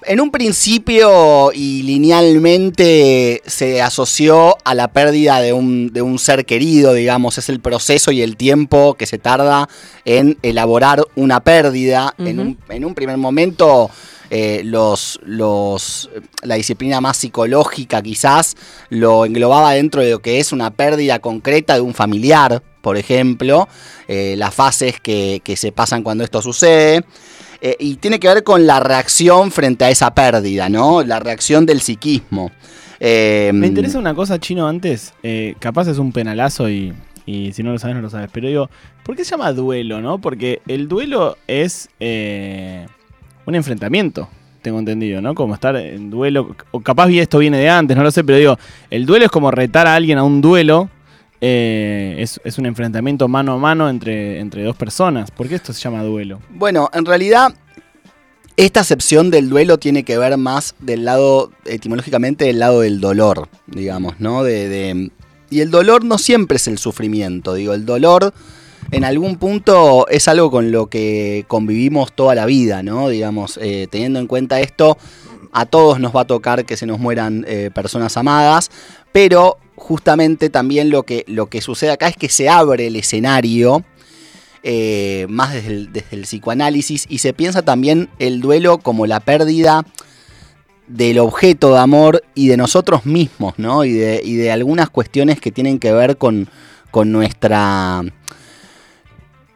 en 0.05 0.21
un 0.21 0.31
principio 0.31 1.51
y 1.53 1.83
linealmente 1.83 3.41
se 3.45 3.81
asoció 3.81 4.55
a 4.63 4.73
la 4.73 4.87
pérdida 4.87 5.41
de 5.41 5.51
un, 5.53 5.91
de 5.91 6.01
un 6.01 6.17
ser 6.19 6.45
querido, 6.45 6.93
digamos, 6.93 7.37
es 7.37 7.49
el 7.49 7.59
proceso 7.59 8.11
y 8.11 8.21
el 8.21 8.37
tiempo 8.37 8.93
que 8.95 9.05
se 9.05 9.17
tarda 9.17 9.67
en 10.05 10.37
elaborar 10.41 11.03
una 11.15 11.41
pérdida. 11.41 12.13
en, 12.17 12.39
un, 12.39 12.57
en 12.69 12.85
un 12.85 12.95
primer 12.95 13.17
momento... 13.17 13.91
eh, 14.29 14.61
los, 14.63 15.19
los, 15.23 16.09
la 16.43 16.55
disciplina 16.55 17.01
más 17.01 17.17
psicológica 17.17 18.01
quizás 18.01 18.55
lo 18.89 19.25
englobaba 19.25 19.73
dentro 19.73 20.01
de 20.01 20.11
lo 20.11 20.19
que 20.19 20.39
es 20.39 20.51
una 20.51 20.71
pérdida 20.71 21.19
concreta 21.19 21.73
de 21.75 21.81
un 21.81 21.93
familiar, 21.95 22.61
por 22.81 22.97
ejemplo, 22.97 23.67
eh, 24.07 24.35
las 24.37 24.53
fases 24.53 24.99
que, 24.99 25.41
que 25.43 25.55
se 25.55 25.71
pasan 25.71 26.03
cuando 26.03 26.23
esto 26.23 26.41
sucede. 26.41 27.03
Eh, 27.61 27.75
y 27.79 27.95
tiene 27.95 28.19
que 28.19 28.27
ver 28.27 28.43
con 28.43 28.67
la 28.67 28.79
reacción 28.79 29.51
frente 29.51 29.83
a 29.83 29.89
esa 29.89 30.13
pérdida, 30.13 30.69
¿no? 30.69 31.03
La 31.03 31.19
reacción 31.19 31.65
del 31.65 31.81
psiquismo. 31.81 32.51
Eh, 32.99 33.51
Me 33.53 33.67
interesa 33.67 33.97
una 33.99 34.13
cosa, 34.13 34.39
Chino, 34.39 34.67
antes. 34.67 35.13
capaz 35.59 35.87
es 35.87 35.97
un 35.97 36.11
penalazo 36.11 36.69
y, 36.69 36.93
si 37.25 37.63
no 37.63 37.71
lo 37.71 37.79
sabes, 37.79 37.95
no 37.95 38.01
lo 38.01 38.09
sabes. 38.09 38.29
Pero 38.31 38.47
digo, 38.47 38.69
¿por 39.03 39.15
qué 39.15 39.25
se 39.25 39.31
llama 39.31 39.51
duelo, 39.53 40.01
no? 40.01 40.19
Porque 40.21 40.61
el 40.67 40.87
duelo 40.87 41.37
es 41.47 41.89
un 43.49 43.55
enfrentamiento, 43.55 44.29
tengo 44.61 44.79
entendido, 44.79 45.21
¿no? 45.21 45.33
Como 45.35 45.53
estar 45.53 45.75
en 45.75 46.09
duelo. 46.09 46.55
O 46.71 46.79
capaz 46.81 47.09
esto 47.09 47.39
viene 47.39 47.57
de 47.57 47.69
antes, 47.69 47.95
no 47.97 48.03
lo 48.03 48.11
sé, 48.11 48.23
pero 48.23 48.37
digo, 48.37 48.57
el 48.89 49.05
duelo 49.05 49.25
es 49.25 49.31
como 49.31 49.51
retar 49.51 49.87
a 49.87 49.95
alguien 49.95 50.17
a 50.17 50.23
un 50.23 50.41
duelo. 50.41 50.89
eh, 51.41 52.15
es, 52.19 52.41
es 52.43 52.57
un 52.57 52.65
enfrentamiento 52.65 53.27
mano 53.29 53.53
a 53.53 53.57
mano 53.57 53.89
entre, 53.89 54.39
entre 54.39 54.63
dos 54.63 54.75
personas. 54.75 55.31
¿Por 55.31 55.47
qué 55.47 55.55
esto 55.55 55.71
se 55.73 55.79
llama 55.81 56.03
duelo? 56.03 56.39
Bueno, 56.49 56.89
en 56.93 57.05
realidad, 57.05 57.53
esta 58.57 58.81
acepción 58.81 59.31
del 59.31 59.49
duelo 59.49 59.77
tiene 59.77 60.03
que 60.03 60.17
ver 60.17 60.35
más 60.37 60.75
del 60.79 61.05
lado, 61.05 61.51
etimológicamente, 61.65 62.43
del 62.45 62.59
lado 62.59 62.81
del 62.81 62.99
dolor, 62.99 63.47
digamos, 63.67 64.19
¿no? 64.19 64.43
De, 64.43 64.67
de- 64.67 65.11
y 65.49 65.61
el 65.61 65.71
dolor 65.71 66.03
no 66.03 66.17
siempre 66.17 66.57
es 66.57 66.67
el 66.67 66.77
sufrimiento, 66.77 67.53
digo, 67.53 67.73
el 67.73 67.85
dolor 67.85 68.33
en 68.91 69.03
algún 69.03 69.37
punto 69.37 70.07
es 70.07 70.27
algo 70.27 70.49
con 70.49 70.71
lo 70.71 70.87
que 70.87 71.45
convivimos 71.47 72.13
toda 72.13 72.35
la 72.35 72.45
vida, 72.45 72.83
¿no? 72.83 73.09
Digamos, 73.09 73.59
eh, 73.61 73.87
teniendo 73.89 74.19
en 74.19 74.27
cuenta 74.27 74.59
esto, 74.59 74.97
a 75.51 75.65
todos 75.65 75.99
nos 75.99 76.15
va 76.15 76.21
a 76.21 76.27
tocar 76.27 76.65
que 76.65 76.77
se 76.77 76.85
nos 76.85 76.99
mueran 76.99 77.45
eh, 77.47 77.71
personas 77.73 78.17
amadas, 78.17 78.71
pero 79.11 79.57
justamente 79.75 80.49
también 80.49 80.89
lo 80.89 81.03
que, 81.03 81.23
lo 81.27 81.47
que 81.47 81.61
sucede 81.61 81.91
acá 81.91 82.07
es 82.07 82.17
que 82.17 82.29
se 82.29 82.49
abre 82.49 82.87
el 82.87 82.95
escenario 82.95 83.83
eh, 84.63 85.25
más 85.29 85.53
desde 85.53 85.69
el, 85.69 85.93
desde 85.93 86.17
el 86.17 86.23
psicoanálisis 86.23 87.05
y 87.09 87.19
se 87.19 87.33
piensa 87.33 87.61
también 87.61 88.09
el 88.19 88.41
duelo 88.41 88.79
como 88.79 89.07
la 89.07 89.21
pérdida 89.21 89.85
del 90.87 91.19
objeto 91.19 91.73
de 91.73 91.79
amor 91.79 92.23
y 92.33 92.47
de 92.47 92.57
nosotros 92.57 93.05
mismos, 93.05 93.53
¿no? 93.57 93.85
Y 93.85 93.93
de, 93.93 94.21
y 94.23 94.35
de 94.35 94.51
algunas 94.51 94.89
cuestiones 94.89 95.39
que 95.39 95.51
tienen 95.51 95.79
que 95.79 95.93
ver 95.93 96.17
con, 96.17 96.49
con 96.91 97.11
nuestra 97.11 98.03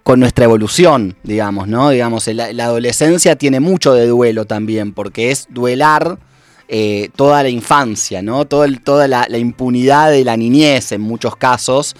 con 0.04 0.20
nuestra 0.20 0.46
evolución, 0.46 1.16
digamos, 1.24 1.68
¿no? 1.68 1.90
Digamos, 1.90 2.28
la, 2.28 2.46
adolescencia 2.66 3.36
tiene 3.36 3.60
mucho 3.60 3.94
de 3.94 4.08
duelo 4.08 4.46
también, 4.46 4.94
porque 4.94 5.32
es 5.32 5.48
duelar 5.50 6.20
eh, 6.68 7.10
toda 7.16 7.42
la 7.44 7.50
infancia, 7.50 8.22
¿no? 8.22 8.46
Todo 8.46 8.66
toda 8.84 9.08
la, 9.08 9.38
impunidad 9.38 10.12
de 10.12 10.24
la 10.24 10.38
niñez 10.38 10.92
en 10.92 11.02
muchos 11.02 11.36
casos. 11.36 11.96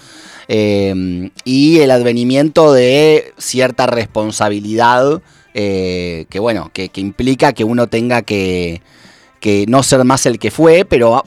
eh, 0.48 1.30
y 1.44 1.78
el 1.78 1.90
advenimiento 1.90 2.72
de 2.72 3.32
cierta 3.38 3.86
responsabilidad 3.86 5.22
eh, 5.54 6.26
que, 6.28 6.40
bueno, 6.40 6.70
que, 6.74 6.88
que 6.88 7.00
implica 7.00 7.52
que 7.52 7.62
uno 7.62 7.86
tenga 7.86 8.22
que, 8.22 8.82
que 9.38 9.66
no 9.68 9.84
ser 9.84 10.02
más 10.04 10.26
el 10.26 10.40
que 10.40 10.50
fue, 10.50 10.84
pero 10.84 11.22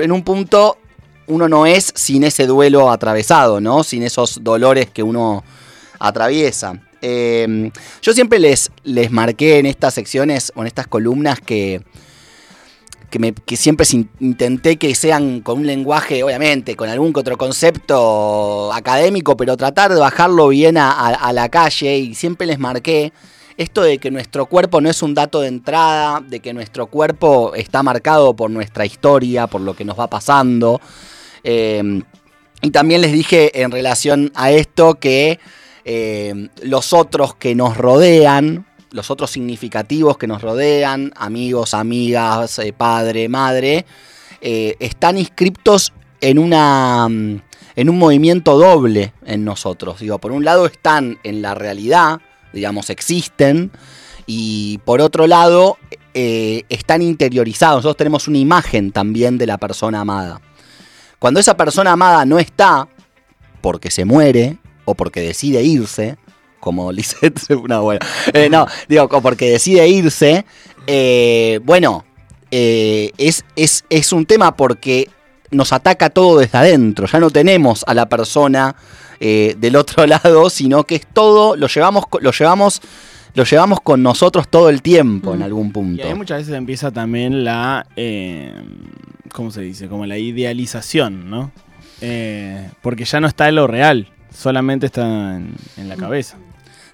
en 0.00 0.12
un 0.12 0.22
punto 0.22 0.78
uno 1.26 1.48
no 1.48 1.66
es 1.66 1.92
sin 1.96 2.22
ese 2.22 2.46
duelo 2.46 2.90
atravesado, 2.90 3.60
¿no? 3.60 3.82
Sin 3.82 4.04
esos 4.04 4.44
dolores 4.44 4.88
que 4.88 5.02
uno 5.02 5.42
atraviesa. 5.98 6.80
Eh, 7.02 7.70
yo 8.02 8.12
siempre 8.12 8.38
les, 8.38 8.70
les 8.84 9.10
marqué 9.10 9.58
en 9.58 9.66
estas 9.66 9.94
secciones 9.94 10.52
o 10.54 10.62
en 10.62 10.66
estas 10.66 10.86
columnas 10.86 11.40
que, 11.40 11.82
que, 13.10 13.56
siempre 13.56 13.86
intenté 14.20 14.76
que 14.76 14.94
sean 14.94 15.40
con 15.40 15.60
un 15.60 15.66
lenguaje, 15.66 16.22
obviamente, 16.22 16.76
con 16.76 16.88
algún 16.88 17.12
otro 17.14 17.36
concepto 17.36 18.72
académico, 18.72 19.36
pero 19.36 19.56
tratar 19.56 19.92
de 19.92 20.00
bajarlo 20.00 20.48
bien 20.48 20.76
a, 20.78 21.32
la 21.32 21.48
calle 21.48 21.98
y 21.98 22.14
siempre 22.14 22.46
les 22.46 22.58
marqué 22.58 23.12
esto 23.56 23.82
de 23.82 23.98
que 23.98 24.10
nuestro 24.10 24.46
cuerpo 24.46 24.80
no 24.80 24.90
es 24.90 25.02
un 25.02 25.14
dato 25.14 25.40
de 25.40 25.48
entrada, 25.48 26.20
de 26.20 26.40
que 26.40 26.52
nuestro 26.52 26.88
cuerpo 26.88 27.54
está 27.54 27.82
marcado 27.82 28.34
por 28.34 28.50
nuestra 28.50 28.84
historia, 28.84 29.46
por 29.46 29.62
lo 29.62 29.74
que 29.74 29.84
nos 29.84 29.98
va 29.98 30.08
pasando. 30.08 30.80
Eh, 31.42 32.02
y 32.60 32.70
también 32.70 33.00
les 33.00 33.12
dije 33.12 33.62
en 33.62 33.70
relación 33.70 34.30
a 34.34 34.50
esto 34.50 34.96
que 34.96 35.38
eh, 35.88 36.48
los 36.62 36.92
otros 36.92 37.36
que 37.36 37.54
nos 37.54 37.76
rodean, 37.76 38.66
los 38.90 39.10
otros 39.10 39.30
significativos 39.30 40.18
que 40.18 40.26
nos 40.26 40.42
rodean, 40.42 41.12
amigos, 41.16 41.74
amigas, 41.74 42.58
eh, 42.58 42.72
padre, 42.72 43.28
madre, 43.28 43.86
eh, 44.40 44.74
están 44.80 45.16
inscriptos 45.16 45.92
en 46.20 46.40
una 46.40 47.08
mm, 47.08 47.40
en 47.76 47.90
un 47.90 47.98
movimiento 47.98 48.58
doble 48.58 49.12
en 49.24 49.44
nosotros. 49.44 50.00
Digo, 50.00 50.18
por 50.18 50.32
un 50.32 50.44
lado 50.44 50.66
están 50.66 51.18
en 51.22 51.40
la 51.40 51.54
realidad, 51.54 52.20
digamos, 52.52 52.90
existen, 52.90 53.70
y 54.26 54.78
por 54.78 55.00
otro 55.00 55.28
lado 55.28 55.78
eh, 56.14 56.64
están 56.68 57.00
interiorizados. 57.00 57.76
Nosotros 57.76 57.98
tenemos 57.98 58.26
una 58.26 58.38
imagen 58.38 58.90
también 58.90 59.38
de 59.38 59.46
la 59.46 59.58
persona 59.58 60.00
amada. 60.00 60.40
Cuando 61.20 61.38
esa 61.38 61.56
persona 61.56 61.92
amada 61.92 62.24
no 62.24 62.40
está, 62.40 62.88
porque 63.60 63.90
se 63.90 64.04
muere 64.04 64.56
o 64.86 64.94
porque 64.94 65.20
decide 65.20 65.62
irse, 65.62 66.16
como 66.60 66.90
Lisette, 66.96 67.50
una 67.50 67.80
buena. 67.80 68.04
Eh, 68.32 68.48
no, 68.48 68.66
digo, 68.88 69.06
o 69.10 69.20
porque 69.20 69.50
decide 69.50 69.86
irse, 69.86 70.46
eh, 70.86 71.60
bueno, 71.64 72.04
eh, 72.50 73.12
es, 73.18 73.44
es, 73.56 73.84
es 73.90 74.12
un 74.12 74.24
tema 74.24 74.56
porque 74.56 75.10
nos 75.50 75.72
ataca 75.72 76.08
todo 76.10 76.38
desde 76.38 76.56
adentro. 76.58 77.06
Ya 77.06 77.20
no 77.20 77.30
tenemos 77.30 77.84
a 77.86 77.92
la 77.94 78.08
persona 78.08 78.74
eh, 79.20 79.54
del 79.58 79.76
otro 79.76 80.06
lado, 80.08 80.48
sino 80.50 80.84
que 80.84 80.96
es 80.96 81.06
todo, 81.12 81.56
lo 81.56 81.66
llevamos, 81.68 82.04
lo 82.20 82.32
llevamos, 82.32 82.80
lo 83.34 83.44
llevamos 83.44 83.80
con 83.80 84.02
nosotros 84.02 84.48
todo 84.48 84.68
el 84.70 84.80
tiempo 84.82 85.34
en 85.34 85.42
algún 85.42 85.68
Y 85.68 85.70
punto. 85.72 86.06
ahí 86.08 86.14
muchas 86.14 86.38
veces 86.38 86.54
empieza 86.54 86.90
también 86.90 87.44
la. 87.44 87.86
eh, 87.96 88.52
¿Cómo 89.32 89.50
se 89.50 89.60
dice? 89.60 89.88
Como 89.88 90.06
la 90.06 90.16
idealización, 90.18 91.28
¿no? 91.28 91.50
Eh, 92.00 92.70
porque 92.82 93.04
ya 93.04 93.20
no 93.20 93.26
está 93.28 93.48
en 93.48 93.56
lo 93.56 93.66
real, 93.66 94.08
solamente 94.36 94.86
está 94.86 95.36
en, 95.36 95.54
en 95.76 95.88
la 95.88 95.96
cabeza. 95.96 96.36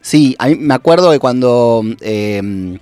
Sí, 0.00 0.34
a 0.38 0.48
mí 0.48 0.56
me 0.56 0.74
acuerdo 0.74 1.10
de 1.10 1.18
cuando, 1.18 1.82
eh, 2.00 2.78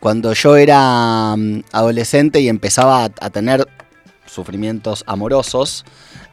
cuando 0.00 0.32
yo 0.32 0.56
era 0.56 1.34
mm, 1.36 1.62
adolescente 1.72 2.40
y 2.40 2.48
empezaba 2.48 3.04
a, 3.04 3.10
a 3.20 3.30
tener 3.30 3.66
sufrimientos 4.26 5.04
amorosos, 5.06 5.84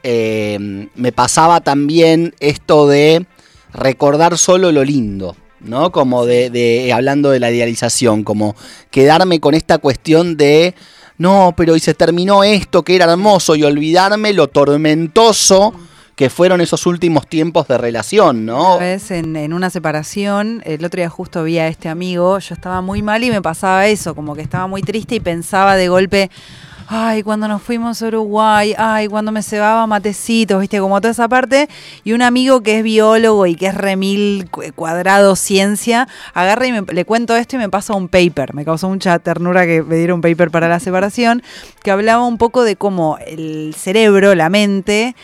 eh, 0.03 0.87
me 0.95 1.11
pasaba 1.11 1.59
también 1.61 2.33
esto 2.39 2.87
de 2.87 3.25
recordar 3.73 4.37
solo 4.37 4.71
lo 4.71 4.83
lindo, 4.85 5.35
¿no? 5.59 5.91
Como 5.91 6.25
de, 6.25 6.49
de- 6.49 6.93
hablando 6.93 7.29
de 7.29 7.39
la 7.41 7.51
idealización, 7.51 8.23
como 8.23 8.55
quedarme 8.89 9.39
con 9.41 9.53
esta 9.53 9.77
cuestión 9.79 10.37
de, 10.37 10.73
no, 11.17 11.53
pero 11.57 11.75
y 11.75 11.81
se 11.81 11.93
terminó 11.93 12.45
esto 12.45 12.83
que 12.83 12.95
era 12.95 13.11
hermoso 13.11 13.55
y 13.55 13.63
olvidarme 13.63 14.31
lo 14.31 14.47
tormentoso 14.47 15.73
que 16.19 16.29
fueron 16.29 16.59
esos 16.59 16.85
últimos 16.85 17.27
tiempos 17.27 17.69
de 17.69 17.77
relación, 17.77 18.45
¿no? 18.45 18.75
Una 18.75 18.83
vez 18.85 19.09
en, 19.09 19.53
una 19.53 19.69
separación, 19.69 20.61
el 20.65 20.83
otro 20.83 20.97
día 20.99 21.09
justo 21.09 21.45
vi 21.45 21.59
a 21.59 21.69
este 21.69 21.87
amigo, 21.87 22.37
yo 22.39 22.53
estaba 22.55 22.81
muy 22.81 23.01
mal 23.01 23.23
y 23.23 23.31
me 23.31 23.41
pasaba 23.41 23.87
eso, 23.87 24.13
como 24.15 24.35
que 24.35 24.41
estaba 24.41 24.67
muy 24.67 24.81
triste 24.81 25.15
y 25.15 25.21
pensaba 25.21 25.77
de 25.77 25.87
golpe, 25.87 26.29
ay, 26.89 27.23
cuando 27.23 27.47
nos 27.47 27.61
fuimos 27.61 28.01
a 28.01 28.07
Uruguay, 28.07 28.73
ay, 28.77 29.07
cuando 29.07 29.31
me 29.31 29.41
cebaba 29.43 29.87
matecitos, 29.87 30.59
viste, 30.59 30.81
como 30.81 30.99
toda 30.99 31.11
esa 31.11 31.29
parte, 31.29 31.69
y 32.03 32.11
un 32.11 32.21
amigo 32.21 32.63
que 32.63 32.79
es 32.79 32.83
biólogo 32.83 33.45
y 33.45 33.55
que 33.55 33.67
es 33.67 33.75
remil 33.75 34.49
cu- 34.51 34.63
cuadrado 34.75 35.37
ciencia, 35.37 36.09
agarra 36.33 36.67
y 36.67 36.73
me- 36.73 36.81
le 36.81 37.05
cuento 37.05 37.33
esto 37.37 37.55
y 37.55 37.59
me 37.59 37.69
pasa 37.69 37.93
un 37.93 38.09
paper, 38.09 38.53
me 38.55 38.65
causó 38.65 38.89
mucha 38.89 39.19
ternura 39.19 39.65
que 39.65 39.83
me 39.83 39.95
diera 39.95 40.13
un 40.13 40.19
paper 40.21 40.51
para 40.51 40.67
la 40.67 40.81
separación, 40.81 41.43
que 41.81 41.91
hablaba 41.91 42.25
un 42.25 42.37
poco 42.37 42.63
de 42.63 42.75
cómo 42.75 43.17
el 43.25 43.73
cerebro, 43.77 44.35
la 44.35 44.49
mente, 44.49 45.15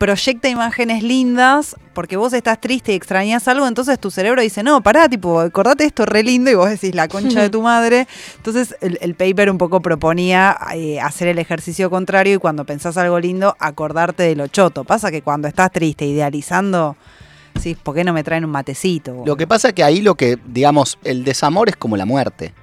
proyecta 0.00 0.48
imágenes 0.48 1.02
lindas 1.02 1.76
porque 1.92 2.16
vos 2.16 2.32
estás 2.32 2.58
triste 2.58 2.92
y 2.92 2.94
extrañas 2.94 3.46
algo, 3.48 3.68
entonces 3.68 4.00
tu 4.00 4.10
cerebro 4.10 4.40
dice, 4.40 4.62
no, 4.62 4.82
pará, 4.82 5.10
tipo, 5.10 5.40
acordate 5.40 5.84
esto 5.84 6.06
re 6.06 6.22
lindo 6.22 6.50
y 6.50 6.54
vos 6.54 6.70
decís 6.70 6.94
la 6.94 7.06
concha 7.06 7.42
de 7.42 7.50
tu 7.50 7.60
madre. 7.60 8.08
Entonces 8.38 8.74
el, 8.80 8.96
el 9.02 9.14
paper 9.14 9.50
un 9.50 9.58
poco 9.58 9.82
proponía 9.82 10.56
eh, 10.74 10.98
hacer 11.00 11.28
el 11.28 11.38
ejercicio 11.38 11.90
contrario 11.90 12.36
y 12.36 12.38
cuando 12.38 12.64
pensás 12.64 12.96
algo 12.96 13.20
lindo, 13.20 13.54
acordarte 13.58 14.22
de 14.22 14.36
lo 14.36 14.46
choto. 14.46 14.84
Pasa 14.84 15.10
que 15.10 15.20
cuando 15.20 15.48
estás 15.48 15.70
triste, 15.70 16.06
idealizando, 16.06 16.96
sí, 17.60 17.74
¿por 17.74 17.94
qué 17.94 18.02
no 18.02 18.14
me 18.14 18.24
traen 18.24 18.46
un 18.46 18.52
matecito? 18.52 19.22
Lo 19.26 19.36
que 19.36 19.46
pasa 19.46 19.68
es 19.68 19.74
que 19.74 19.84
ahí 19.84 20.00
lo 20.00 20.14
que, 20.14 20.38
digamos, 20.46 20.98
el 21.04 21.24
desamor 21.24 21.68
es 21.68 21.76
como 21.76 21.98
la 21.98 22.06
muerte, 22.06 22.54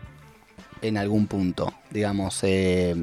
en 0.82 0.98
algún 0.98 1.27
punto, 1.27 1.72
digamos. 1.91 2.39
eh, 2.41 2.96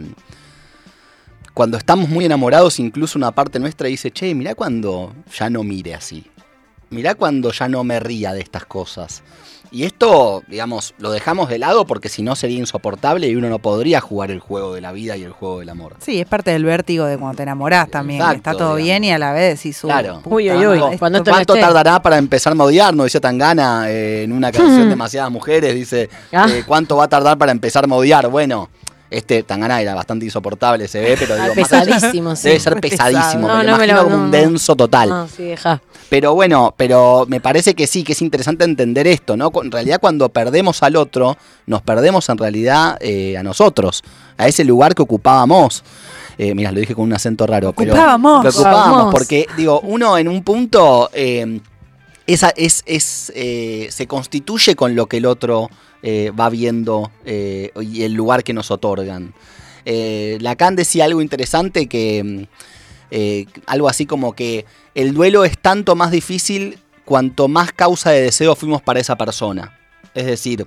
cuando 1.54 1.76
estamos 1.78 2.08
muy 2.08 2.24
enamorados, 2.24 2.78
incluso 2.80 3.18
una 3.18 3.30
parte 3.32 3.58
nuestra 3.60 3.88
dice, 3.88 4.10
che, 4.10 4.34
mirá 4.34 4.54
cuando 4.54 5.12
ya 5.38 5.48
no 5.50 5.62
mire 5.62 5.94
así. 5.94 6.24
Mirá 6.90 7.14
cuando 7.14 7.50
ya 7.52 7.68
no 7.68 7.82
me 7.84 7.98
ría 8.00 8.32
de 8.32 8.40
estas 8.40 8.66
cosas. 8.66 9.22
Y 9.72 9.82
esto, 9.84 10.42
digamos, 10.46 10.94
lo 10.98 11.10
dejamos 11.10 11.48
de 11.48 11.58
lado 11.58 11.84
porque 11.84 12.08
si 12.08 12.22
no 12.22 12.36
sería 12.36 12.58
insoportable 12.58 13.26
y 13.28 13.34
uno 13.34 13.48
no 13.48 13.58
podría 13.58 14.00
jugar 14.00 14.30
el 14.30 14.38
juego 14.38 14.74
de 14.74 14.80
la 14.80 14.92
vida 14.92 15.16
y 15.16 15.22
el 15.24 15.32
juego 15.32 15.58
del 15.58 15.68
amor. 15.70 15.96
Sí, 15.98 16.20
es 16.20 16.26
parte 16.26 16.52
del 16.52 16.64
vértigo 16.64 17.06
de 17.06 17.18
cuando 17.18 17.36
te 17.38 17.42
enamorás 17.42 17.90
también. 17.90 18.20
que 18.20 18.24
Exacto, 18.24 18.50
está 18.50 18.52
todo 18.52 18.76
digamos. 18.76 18.84
bien 18.84 19.04
y 19.04 19.12
a 19.12 19.18
la 19.18 19.32
vez 19.32 19.56
decís, 19.58 19.82
"Uy, 19.82 19.90
Claro. 19.90 20.20
Uy, 20.26 20.48
uy, 20.52 20.66
uy, 20.66 20.98
¿Cuánto 20.98 21.54
tardará 21.54 22.00
para 22.00 22.18
empezar 22.18 22.52
a 22.56 22.62
odiar? 22.62 22.94
No 22.94 23.02
decía 23.02 23.20
Tangana 23.20 23.90
eh, 23.90 24.22
en 24.22 24.32
una 24.32 24.52
canción 24.52 24.88
Demasiadas 24.88 25.32
Mujeres. 25.32 25.74
Dice, 25.74 26.08
Ah. 26.32 26.46
eh, 26.48 26.62
¿cuánto 26.64 26.96
va 26.96 27.04
a 27.04 27.08
tardar 27.08 27.36
para 27.36 27.50
empezar 27.50 27.84
a 27.90 27.92
odiar? 27.94 28.28
Bueno, 28.28 28.68
este 29.10 29.42
Tangana 29.42 29.80
era 29.80 29.94
bastante 29.94 30.24
insoportable, 30.24 30.88
se 30.88 31.00
ve, 31.00 31.16
pero 31.18 31.34
Ah, 31.34 31.48
digo, 31.48 31.54
más 31.60 31.72
allá- 31.72 31.94
pesadísimo, 31.94 32.34
sí. 32.36 32.48
debe 32.48 32.60
ser 32.60 32.80
pesadísimo. 32.80 33.22
pesado. 33.22 33.38
me 33.40 33.48
No, 33.48 33.48
lo 33.48 33.70
no 33.72 33.78
me 33.78 33.84
imagino 33.84 33.96
lo- 33.96 34.04
como 34.04 34.16
no, 34.16 34.22
un 34.24 34.30
no. 34.30 34.36
denso 34.36 34.74
total. 34.76 35.08
No, 35.08 35.28
sí, 35.28 35.44
deja. 35.44 35.80
Pero 36.08 36.34
bueno, 36.34 36.74
pero 36.76 37.24
me 37.28 37.40
parece 37.40 37.74
que 37.74 37.86
sí, 37.86 38.04
que 38.04 38.12
es 38.12 38.22
interesante 38.22 38.64
entender 38.64 39.06
esto, 39.06 39.36
¿no? 39.36 39.50
En 39.62 39.70
realidad 39.70 39.98
cuando 40.00 40.28
perdemos 40.28 40.82
al 40.82 40.96
otro, 40.96 41.36
nos 41.66 41.82
perdemos 41.82 42.28
en 42.28 42.38
realidad 42.38 42.96
eh, 43.00 43.36
a 43.38 43.42
nosotros, 43.42 44.02
a 44.36 44.46
ese 44.48 44.64
lugar 44.64 44.94
que 44.94 45.02
ocupábamos. 45.02 45.82
Eh, 46.36 46.54
mira, 46.54 46.72
lo 46.72 46.80
dije 46.80 46.94
con 46.94 47.04
un 47.04 47.12
acento 47.12 47.46
raro. 47.46 47.72
pero 47.72 47.92
Ocupábamos. 47.92 48.44
ocupábamos, 48.46 48.56
Ocupábamos. 48.86 49.14
porque 49.14 49.46
digo, 49.56 49.80
uno 49.80 50.18
en 50.18 50.28
un 50.28 50.42
punto 50.42 51.08
eh, 51.12 51.60
esa, 52.26 52.50
es, 52.56 52.82
es, 52.86 53.32
eh, 53.34 53.88
se 53.90 54.06
constituye 54.06 54.74
con 54.76 54.94
lo 54.94 55.06
que 55.06 55.18
el 55.18 55.26
otro 55.26 55.70
eh, 56.02 56.30
va 56.38 56.48
viendo 56.48 57.10
eh, 57.24 57.70
y 57.80 58.02
el 58.02 58.12
lugar 58.14 58.44
que 58.44 58.52
nos 58.52 58.70
otorgan. 58.70 59.34
Lacan 59.86 60.76
decía 60.76 61.04
algo 61.04 61.20
interesante 61.20 61.86
que 61.88 62.48
mm, 63.12 63.60
algo 63.66 63.88
así 63.88 64.06
como 64.06 64.32
que 64.32 64.64
el 64.94 65.12
duelo 65.12 65.44
es 65.44 65.58
tanto 65.58 65.94
más 65.94 66.10
difícil 66.10 66.78
cuanto 67.04 67.48
más 67.48 67.72
causa 67.72 68.10
de 68.10 68.22
deseo 68.22 68.56
fuimos 68.56 68.80
para 68.82 69.00
esa 69.00 69.16
persona. 69.16 69.78
Es 70.14 70.24
decir, 70.26 70.66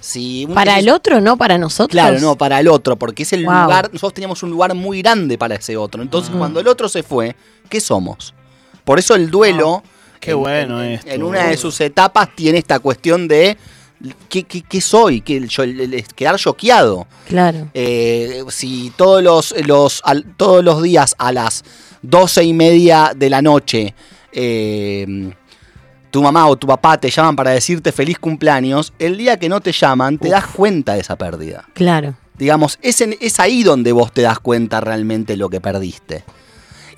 si 0.00 0.46
Para 0.52 0.78
el 0.78 0.88
otro, 0.88 1.20
no 1.20 1.36
para 1.36 1.58
nosotros. 1.58 1.90
Claro, 1.92 2.18
no, 2.20 2.36
para 2.36 2.58
el 2.60 2.68
otro, 2.68 2.96
porque 2.96 3.22
es 3.22 3.32
el 3.32 3.44
Wow. 3.44 3.62
lugar, 3.62 3.84
nosotros 3.92 4.14
teníamos 4.14 4.42
un 4.42 4.50
lugar 4.50 4.74
muy 4.74 5.00
grande 5.02 5.38
para 5.38 5.54
ese 5.56 5.76
otro. 5.76 6.02
Entonces, 6.02 6.34
Mm. 6.34 6.38
cuando 6.38 6.60
el 6.60 6.68
otro 6.68 6.88
se 6.88 7.02
fue, 7.02 7.36
¿qué 7.68 7.80
somos? 7.80 8.34
Por 8.84 8.98
eso 8.98 9.14
el 9.14 9.30
duelo, 9.30 9.82
Qué 10.20 10.32
en, 10.32 10.38
bueno 10.40 10.82
en- 10.82 10.92
esto, 10.92 11.10
en 11.10 11.22
una 11.22 11.44
de 11.48 11.56
sus 11.56 11.80
etapas, 11.80 12.34
tiene 12.34 12.58
esta 12.58 12.78
cuestión 12.80 13.28
de 13.28 13.56
¿qué, 14.28 14.42
qué- 14.44 14.62
qué 14.62 14.80
soy? 14.80 15.20
¿Qué- 15.22 15.46
yo- 15.48 15.62
el- 15.62 15.80
el- 15.80 15.94
el 15.94 16.04
quedar 16.08 16.36
choqueado. 16.36 17.06
Claro. 17.28 17.68
Eh, 17.74 18.44
si 18.50 18.92
todos 18.96 19.22
los, 19.22 19.54
los, 19.66 20.00
al- 20.04 20.24
todos 20.36 20.62
los 20.64 20.82
días 20.82 21.14
a 21.18 21.32
las 21.32 21.64
doce 22.02 22.44
y 22.44 22.52
media 22.52 23.12
de 23.16 23.30
la 23.30 23.40
noche 23.42 23.94
eh, 24.32 25.32
tu 26.10 26.22
mamá 26.22 26.46
o 26.46 26.56
tu 26.56 26.66
papá 26.66 26.98
te 26.98 27.10
llaman 27.10 27.36
para 27.36 27.50
decirte 27.50 27.92
feliz 27.92 28.18
cumpleaños, 28.18 28.92
el 28.98 29.16
día 29.18 29.38
que 29.38 29.48
no 29.48 29.60
te 29.60 29.72
llaman 29.72 30.18
te 30.18 30.28
das 30.28 30.46
cuenta 30.46 30.94
de 30.94 31.00
esa 31.00 31.16
pérdida. 31.16 31.64
Claro. 31.74 32.14
Digamos, 32.38 32.78
es, 32.82 33.00
en- 33.00 33.16
es 33.20 33.40
ahí 33.40 33.62
donde 33.62 33.92
vos 33.92 34.12
te 34.12 34.22
das 34.22 34.38
cuenta 34.38 34.80
realmente 34.80 35.36
lo 35.36 35.48
que 35.48 35.60
perdiste. 35.60 36.24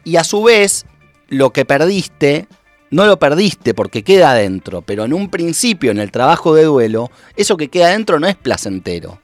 Y 0.05 0.17
a 0.17 0.25
su 0.25 0.43
vez, 0.43 0.85
lo 1.29 1.53
que 1.53 1.65
perdiste, 1.65 2.47
no 2.91 3.07
lo 3.07 3.19
perdiste 3.19 3.75
porque 3.75 4.03
queda 4.03 4.31
adentro, 4.33 4.83
pero 4.83 5.05
en 5.05 5.13
un 5.13 5.29
principio, 5.31 5.91
en 5.91 5.99
el 5.99 6.11
trabajo 6.11 6.55
de 6.55 6.65
duelo, 6.65 7.11
eso 7.37 7.57
que 7.57 7.69
queda 7.69 7.89
adentro 7.89 8.19
no 8.19 8.27
es 8.27 8.37
placentero. 8.37 9.21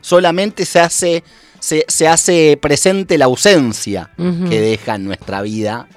Solamente 0.00 0.64
se 0.64 0.78
hace, 0.80 1.24
se, 1.58 1.84
se 1.88 2.06
hace 2.08 2.56
presente 2.60 3.18
la 3.18 3.24
ausencia 3.26 4.10
que 4.16 4.60
deja 4.60 4.94
en 4.94 5.04
nuestra 5.04 5.42
vida 5.42 5.88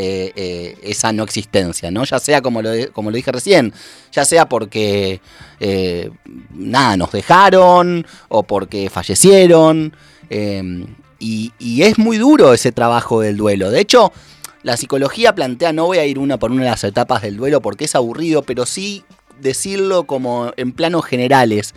eh, 0.00 0.32
eh, 0.36 0.76
esa 0.82 1.12
no 1.12 1.24
existencia, 1.24 1.90
¿no? 1.90 2.04
Ya 2.04 2.18
sea 2.20 2.40
como 2.40 2.62
lo, 2.62 2.70
de- 2.70 2.88
como 2.88 3.10
lo 3.10 3.16
dije 3.16 3.32
recién, 3.32 3.72
ya 4.12 4.24
sea 4.24 4.48
porque 4.48 5.20
eh, 5.58 6.10
nada, 6.50 6.96
nos 6.96 7.10
dejaron 7.10 8.06
o 8.28 8.42
porque 8.44 8.90
fallecieron. 8.90 9.92
y, 10.30 11.52
y 11.58 11.82
es 11.82 11.98
muy 11.98 12.18
duro 12.18 12.52
ese 12.54 12.70
trabajo 12.70 13.20
del 13.20 13.36
duelo. 13.38 13.70
De 13.70 13.80
hecho, 13.80 14.12
la 14.62 14.76
psicología 14.76 15.34
plantea, 15.34 15.72
no 15.72 15.86
voy 15.86 15.98
a 15.98 16.06
ir 16.06 16.18
una 16.18 16.38
por 16.38 16.50
una 16.50 16.64
de 16.64 16.70
las 16.70 16.84
etapas 16.84 17.22
del 17.22 17.36
duelo 17.36 17.60
porque 17.60 17.84
es 17.84 17.94
aburrido, 17.94 18.42
pero 18.42 18.66
sí 18.66 19.04
decirlo 19.40 20.04
como 20.04 20.52
en 20.56 20.72
planos 20.72 21.04
generales. 21.04 21.74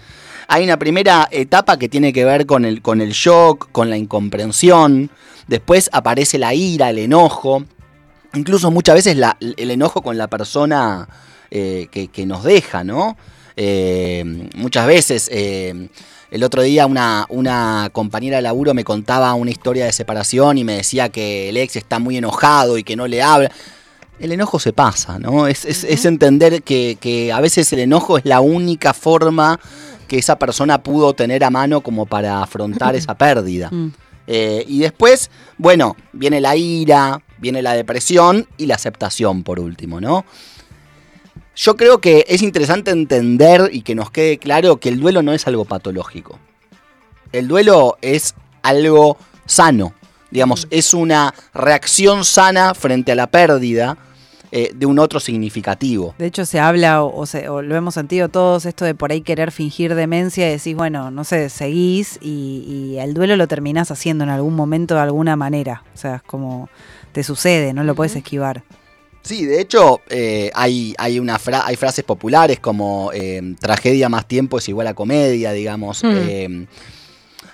Hay 0.47 0.63
una 0.63 0.77
primera 0.77 1.27
etapa 1.31 1.77
que 1.77 1.87
tiene 1.87 2.11
que 2.11 2.25
ver 2.25 2.45
con 2.45 2.65
el, 2.65 2.81
con 2.81 3.01
el 3.01 3.11
shock, 3.11 3.71
con 3.71 3.89
la 3.89 3.97
incomprensión. 3.97 5.09
Después 5.47 5.89
aparece 5.93 6.37
la 6.37 6.53
ira, 6.53 6.89
el 6.89 6.97
enojo. 6.97 7.63
Incluso 8.33 8.71
muchas 8.71 8.95
veces 8.95 9.17
el 9.39 9.71
enojo 9.71 10.01
con 10.01 10.17
la 10.17 10.27
persona 10.27 11.07
eh, 11.51 11.87
que, 11.91 12.07
que 12.07 12.25
nos 12.25 12.43
deja, 12.43 12.83
¿no? 12.83 13.17
Eh, 13.55 14.23
muchas 14.55 14.87
veces, 14.87 15.29
eh, 15.31 15.89
el 16.31 16.43
otro 16.43 16.61
día 16.63 16.85
una, 16.87 17.25
una 17.29 17.89
compañera 17.91 18.37
de 18.37 18.41
laburo 18.41 18.73
me 18.73 18.83
contaba 18.83 19.33
una 19.35 19.51
historia 19.51 19.85
de 19.85 19.91
separación 19.91 20.57
y 20.57 20.63
me 20.63 20.77
decía 20.77 21.09
que 21.09 21.49
el 21.49 21.57
ex 21.57 21.75
está 21.75 21.99
muy 21.99 22.17
enojado 22.17 22.77
y 22.77 22.83
que 22.83 22.95
no 22.95 23.05
le 23.07 23.21
habla. 23.21 23.51
El 24.19 24.31
enojo 24.31 24.59
se 24.59 24.71
pasa, 24.73 25.19
¿no? 25.19 25.47
Es, 25.47 25.65
es- 25.65 25.83
es 25.83 26.05
entender 26.05 26.63
que, 26.63 26.97
que 26.99 27.31
a 27.33 27.41
veces 27.41 27.71
el 27.73 27.79
enojo 27.79 28.17
es 28.17 28.25
la 28.25 28.39
única 28.39 28.93
forma 28.93 29.59
que 30.07 30.17
esa 30.19 30.37
persona 30.37 30.81
pudo 30.83 31.13
tener 31.13 31.43
a 31.43 31.49
mano 31.49 31.81
como 31.81 32.05
para 32.05 32.41
afrontar 32.41 32.95
esa 32.95 33.15
pérdida. 33.15 33.69
Mm. 33.71 33.91
Eh, 34.27 34.63
y 34.67 34.79
después, 34.79 35.31
bueno, 35.57 35.95
viene 36.13 36.39
la 36.39 36.55
ira, 36.55 37.21
viene 37.39 37.61
la 37.61 37.73
depresión 37.73 38.47
y 38.57 38.67
la 38.67 38.75
aceptación 38.75 39.43
por 39.43 39.59
último, 39.59 39.99
¿no? 39.99 40.23
Yo 41.55 41.75
creo 41.75 41.99
que 41.99 42.25
es 42.27 42.41
interesante 42.41 42.91
entender 42.91 43.69
y 43.73 43.81
que 43.81 43.93
nos 43.95 44.09
quede 44.09 44.37
claro 44.37 44.77
que 44.77 44.89
el 44.89 44.99
duelo 44.99 45.21
no 45.21 45.33
es 45.33 45.47
algo 45.47 45.65
patológico. 45.65 46.39
El 47.31 47.47
duelo 47.47 47.97
es 48.01 48.35
algo 48.63 49.17
sano, 49.45 49.93
digamos, 50.31 50.67
es 50.71 50.93
una 50.93 51.33
reacción 51.53 52.23
sana 52.25 52.73
frente 52.73 53.11
a 53.11 53.15
la 53.15 53.27
pérdida 53.27 53.97
eh, 54.53 54.71
de 54.75 54.85
un 54.85 54.99
otro 54.99 55.19
significativo. 55.21 56.13
De 56.17 56.25
hecho, 56.25 56.45
se 56.45 56.59
habla, 56.59 57.03
o, 57.03 57.21
o 57.21 57.25
se- 57.25 57.47
o 57.47 57.61
lo 57.61 57.75
hemos 57.75 57.93
sentido 57.93 58.27
todos, 58.27 58.65
esto 58.65 58.83
de 58.83 58.95
por 58.95 59.11
ahí 59.11 59.21
querer 59.21 59.51
fingir 59.51 59.95
demencia 59.95 60.47
y 60.49 60.51
decís, 60.57 60.75
bueno, 60.75 61.09
no 61.09 61.23
sé, 61.23 61.49
seguís 61.49 62.17
y, 62.21 62.65
y 62.95 62.97
el 62.99 63.13
duelo 63.13 63.37
lo 63.37 63.47
terminás 63.47 63.91
haciendo 63.91 64.23
en 64.25 64.29
algún 64.29 64.55
momento 64.55 64.95
de 64.95 65.01
alguna 65.01 65.35
manera. 65.37 65.83
O 65.93 65.97
sea, 65.97 66.15
es 66.15 66.21
como 66.23 66.69
te 67.13 67.23
sucede, 67.23 67.73
no 67.73 67.83
lo 67.85 67.95
puedes 67.95 68.15
esquivar. 68.17 68.63
Sí, 69.23 69.45
de 69.45 69.61
hecho, 69.61 70.01
eh, 70.09 70.49
hay, 70.53 70.93
hay, 70.97 71.19
una 71.19 71.37
fra- 71.39 71.65
hay 71.65 71.75
frases 71.75 72.03
populares 72.03 72.59
como 72.59 73.11
eh, 73.13 73.55
tragedia 73.59 74.09
más 74.09 74.27
tiempo 74.27 74.57
es 74.57 74.67
igual 74.69 74.87
a 74.87 74.93
comedia, 74.93 75.51
digamos. 75.51 76.03
Hmm. 76.03 76.09
Eh, 76.13 76.65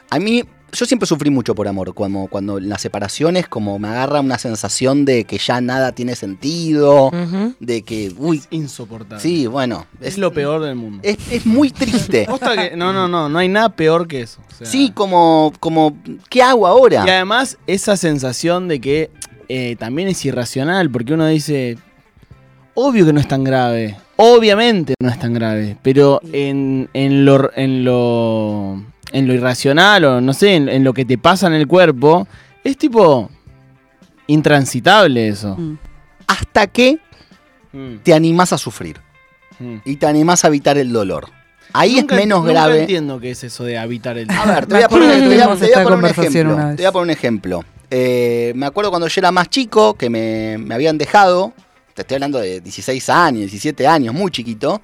a 0.10 0.20
mí, 0.20 0.44
yo 0.72 0.86
siempre 0.86 1.08
sufrí 1.08 1.30
mucho 1.30 1.56
por 1.56 1.68
amor. 1.68 1.94
Cuando, 1.94 2.28
cuando 2.30 2.58
en 2.58 2.70
las 2.70 2.82
separaciones, 2.82 3.48
como 3.48 3.80
me 3.80 3.88
agarra 3.90 4.20
una 4.22 4.38
sensación 4.38 5.04
de 5.06 5.26
que 5.26 5.38
ya 5.38 5.60
nada 5.62 5.92
tiene 5.92 6.16
sentido, 6.16 7.12
de 7.60 7.82
que, 7.82 8.14
uy, 8.18 8.42
Insoportable. 8.52 9.22
sí, 9.22 9.48
bueno, 9.48 9.86
Es 10.02 10.18
lo 10.18 10.32
peor 10.32 10.62
del 10.62 10.76
mundo. 10.76 11.00
Es, 11.04 11.18
es 11.32 11.46
muy 11.46 11.70
triste. 11.72 12.28
Que- 12.56 12.76
no, 12.78 12.94
no, 12.94 13.08
no, 13.08 13.28
no 13.30 13.40
hay 13.40 13.50
nada 13.50 13.70
peor 13.70 14.08
que 14.08 14.22
eso. 14.22 14.40
O 14.50 14.56
sea, 14.56 14.68
Sí, 14.68 14.92
como, 14.94 15.52
como, 15.60 15.98
¿qué 16.30 16.42
hago 16.42 16.66
ahora? 16.68 17.04
Y 17.06 17.10
además, 17.10 17.58
esa 17.68 17.98
sensación 17.98 18.68
de 18.68 18.80
que 18.82 19.10
eh, 19.50 19.76
también 19.78 20.08
es 20.10 20.24
irracional, 20.26 20.90
porque 20.90 21.14
uno 21.14 21.26
dice, 21.28 21.78
obvio 22.74 23.06
que 23.06 23.14
no 23.14 23.20
es 23.20 23.28
tan 23.28 23.44
grave, 23.44 23.96
obviamente 24.18 24.94
no 25.00 25.10
es 25.10 25.20
tan 25.20 25.34
grave, 25.34 25.78
pero 25.82 26.20
en, 26.34 26.90
en, 26.94 27.26
lo, 27.26 27.52
en, 27.56 27.84
lo, 27.84 28.82
en 29.12 29.28
lo 29.28 29.34
irracional 29.34 30.06
o 30.06 30.22
no 30.22 30.34
sé, 30.34 30.56
en, 30.56 30.70
en 30.70 30.84
lo 30.84 30.94
que 30.94 31.06
te 31.06 31.18
pasa 31.18 31.48
en 31.48 31.54
el 31.54 31.68
cuerpo, 31.68 32.28
es 32.64 32.78
tipo 32.78 33.30
intransitable 34.28 35.28
eso. 35.28 35.56
Mm. 35.58 35.78
Hasta 36.28 36.68
que 36.68 37.00
Mm, 37.74 37.98
te 38.02 38.14
animás 38.14 38.54
a 38.54 38.58
sufrir 38.58 38.96
mm. 39.60 39.76
y 39.84 39.98
te 39.98 40.06
animás 40.08 40.46
a 40.46 40.48
evitar 40.48 40.78
el 40.78 40.92
dolor. 40.92 41.28
Ahí 41.74 41.96
Nunca- 41.98 42.16
es 42.16 42.22
menos 42.22 42.40
nunca 42.40 42.52
grave. 42.54 42.80
entiendo 42.82 43.20
qué 43.20 43.32
es 43.32 43.44
eso 43.44 43.66
de 43.66 43.78
habitar 43.78 44.18
el 44.18 44.32
A 44.32 44.46
ver, 44.46 44.66
te 44.66 44.76
voy 44.76 44.84
a 44.84 44.88
poner, 44.90 45.12
te 45.20 45.28
voy 45.28 45.36
a- 45.38 45.44
tuvimos 45.44 45.60
te 45.60 45.66
voy 45.66 45.66
a 45.66 45.68
esta 45.68 45.84
poner 45.84 46.00
un 46.00 46.06
ejemplo. 46.06 46.56
Te 46.56 46.76
voy 46.78 46.86
a 46.86 46.92
poner 46.94 47.04
un 47.04 47.10
ejemplo. 47.12 47.66
Eh, 47.90 48.52
me 48.56 48.66
acuerdo 48.66 48.90
cuando 48.90 49.08
yo 49.08 49.20
era 49.22 49.32
más 49.32 49.50
chico, 49.50 49.94
que 49.94 50.10
me, 50.10 50.58
me 50.58 50.76
habían 50.76 50.98
dejado, 50.98 51.54
te 51.94 52.02
estoy 52.02 52.16
hablando 52.16 52.40
de 52.40 52.62
16 52.62 53.10
años, 53.10 53.40
17 53.42 53.88
años, 53.88 54.14
muy 54.14 54.30
chiquito, 54.32 54.82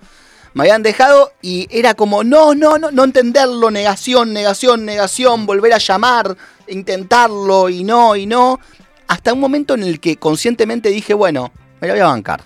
me 0.54 0.64
habían 0.64 0.84
dejado 0.84 1.34
y 1.42 1.68
era 1.70 1.96
como, 1.96 2.24
no, 2.24 2.56
no, 2.56 2.78
no, 2.78 2.92
no 2.92 3.04
entenderlo, 3.04 3.72
negación, 3.72 4.34
negación, 4.34 4.86
negación, 4.86 5.46
volver 5.46 5.74
a 5.74 5.80
llamar, 5.80 6.38
intentarlo 6.68 7.70
y 7.70 7.84
no, 7.84 8.16
y 8.16 8.26
no, 8.26 8.60
hasta 9.08 9.34
un 9.34 9.40
momento 9.40 9.74
en 9.74 9.84
el 9.84 10.00
que 10.00 10.18
conscientemente 10.18 10.90
dije, 10.90 11.14
bueno, 11.14 11.52
me 11.82 11.88
la 11.88 11.94
voy 11.96 12.02
a 12.02 12.08
bancar. 12.08 12.44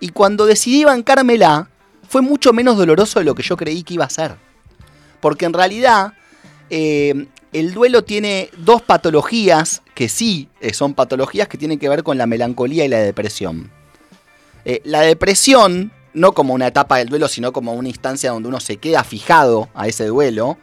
Y 0.00 0.10
cuando 0.10 0.46
decidí 0.46 0.84
bancármela, 0.84 1.68
fue 2.08 2.22
mucho 2.22 2.52
menos 2.52 2.78
doloroso 2.78 3.18
de 3.18 3.24
lo 3.24 3.34
que 3.34 3.42
yo 3.42 3.56
creí 3.56 3.82
que 3.82 3.94
iba 3.94 4.04
a 4.04 4.10
ser. 4.10 4.36
Porque 5.20 5.44
en 5.44 5.52
realidad 5.52 6.12
eh, 6.70 7.26
el 7.52 7.72
duelo 7.72 8.04
tiene 8.04 8.50
dos 8.58 8.82
patologías 8.82 9.82
que 9.94 10.08
sí 10.08 10.48
eh, 10.60 10.74
son 10.74 10.94
patologías 10.94 11.48
que 11.48 11.58
tienen 11.58 11.78
que 11.78 11.88
ver 11.88 12.02
con 12.02 12.18
la 12.18 12.26
melancolía 12.26 12.84
y 12.84 12.88
la 12.88 12.98
depresión. 12.98 13.70
Eh, 14.64 14.80
la 14.84 15.00
depresión, 15.00 15.92
no 16.12 16.32
como 16.32 16.54
una 16.54 16.66
etapa 16.66 16.98
del 16.98 17.08
duelo, 17.08 17.28
sino 17.28 17.52
como 17.52 17.72
una 17.72 17.88
instancia 17.88 18.30
donde 18.30 18.48
uno 18.48 18.60
se 18.60 18.76
queda 18.76 19.02
fijado 19.04 19.68
a 19.74 19.88
ese 19.88 20.06
duelo, 20.06 20.58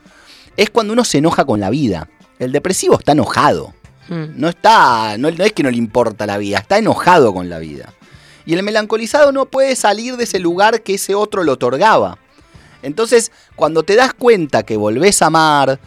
es 0.58 0.70
cuando 0.70 0.94
uno 0.94 1.04
se 1.04 1.18
enoja 1.18 1.46
con 1.46 1.60
la 1.60 1.70
vida. 1.70 2.10
El 2.40 2.52
depresivo 2.52 2.98
está 3.00 3.14
enojado. 3.14 3.74
Mm. 4.08 4.40
No 4.40 4.50
está, 4.50 5.18
no, 5.18 5.32
no 5.32 5.44
es 5.44 5.54
que 5.54 5.64
no 5.64 5.72
le 5.72 5.78
importa 5.78 6.28
la 6.28 6.38
vida, 6.38 6.60
está 6.60 6.78
enojado 6.78 7.34
con 7.34 7.50
la 7.50 7.60
vida. 7.60 7.94
Y 8.46 8.54
el 8.54 8.62
melancolizado 8.62 9.32
no 9.32 9.48
puede 9.48 9.76
salir 9.76 10.18
de 10.18 10.26
ese 10.26 10.40
lugar 10.40 10.84
que 10.84 10.96
ese 10.96 11.16
otro 11.16 11.44
le 11.44 11.52
otorgaba. 11.52 12.20
Entonces, 12.84 13.32
cuando 13.56 13.82
te 13.82 13.96
das 13.96 14.14
cuenta 14.14 14.62
que 14.62 14.78
volvés 14.78 15.24
a 15.24 15.28
amar, 15.28 15.80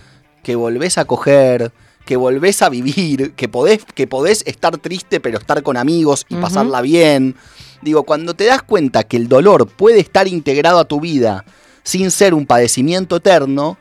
que 0.49 0.57
volvés 0.57 0.97
a 0.97 1.05
coger, 1.05 1.73
que 2.07 2.17
volvés 2.17 2.63
a 2.63 2.71
vivir, 2.71 3.35
que 3.35 3.49
podés, 3.49 3.85
que 3.85 4.07
podés 4.07 4.43
estar 4.47 4.79
triste 4.79 5.21
pero 5.21 5.37
estar 5.37 5.63
con 5.63 5.77
amigos 5.77 6.25
y 6.31 6.37
pasarla 6.37 6.81
bien, 6.81 7.37
digo, 7.83 8.05
cuando 8.05 8.33
te 8.33 8.47
das 8.47 8.63
cuenta 8.63 9.03
que 9.03 9.19
el 9.19 9.29
dolor 9.29 9.67
puede 9.69 10.01
estar 10.01 10.27
integrado 10.27 10.79
a 10.79 10.87
tu 10.87 11.01
vida 11.01 11.45
sin 11.83 12.11
ser 12.11 12.33
un 12.33 12.47
padecimiento 12.47 13.17
eterno, 13.17 13.77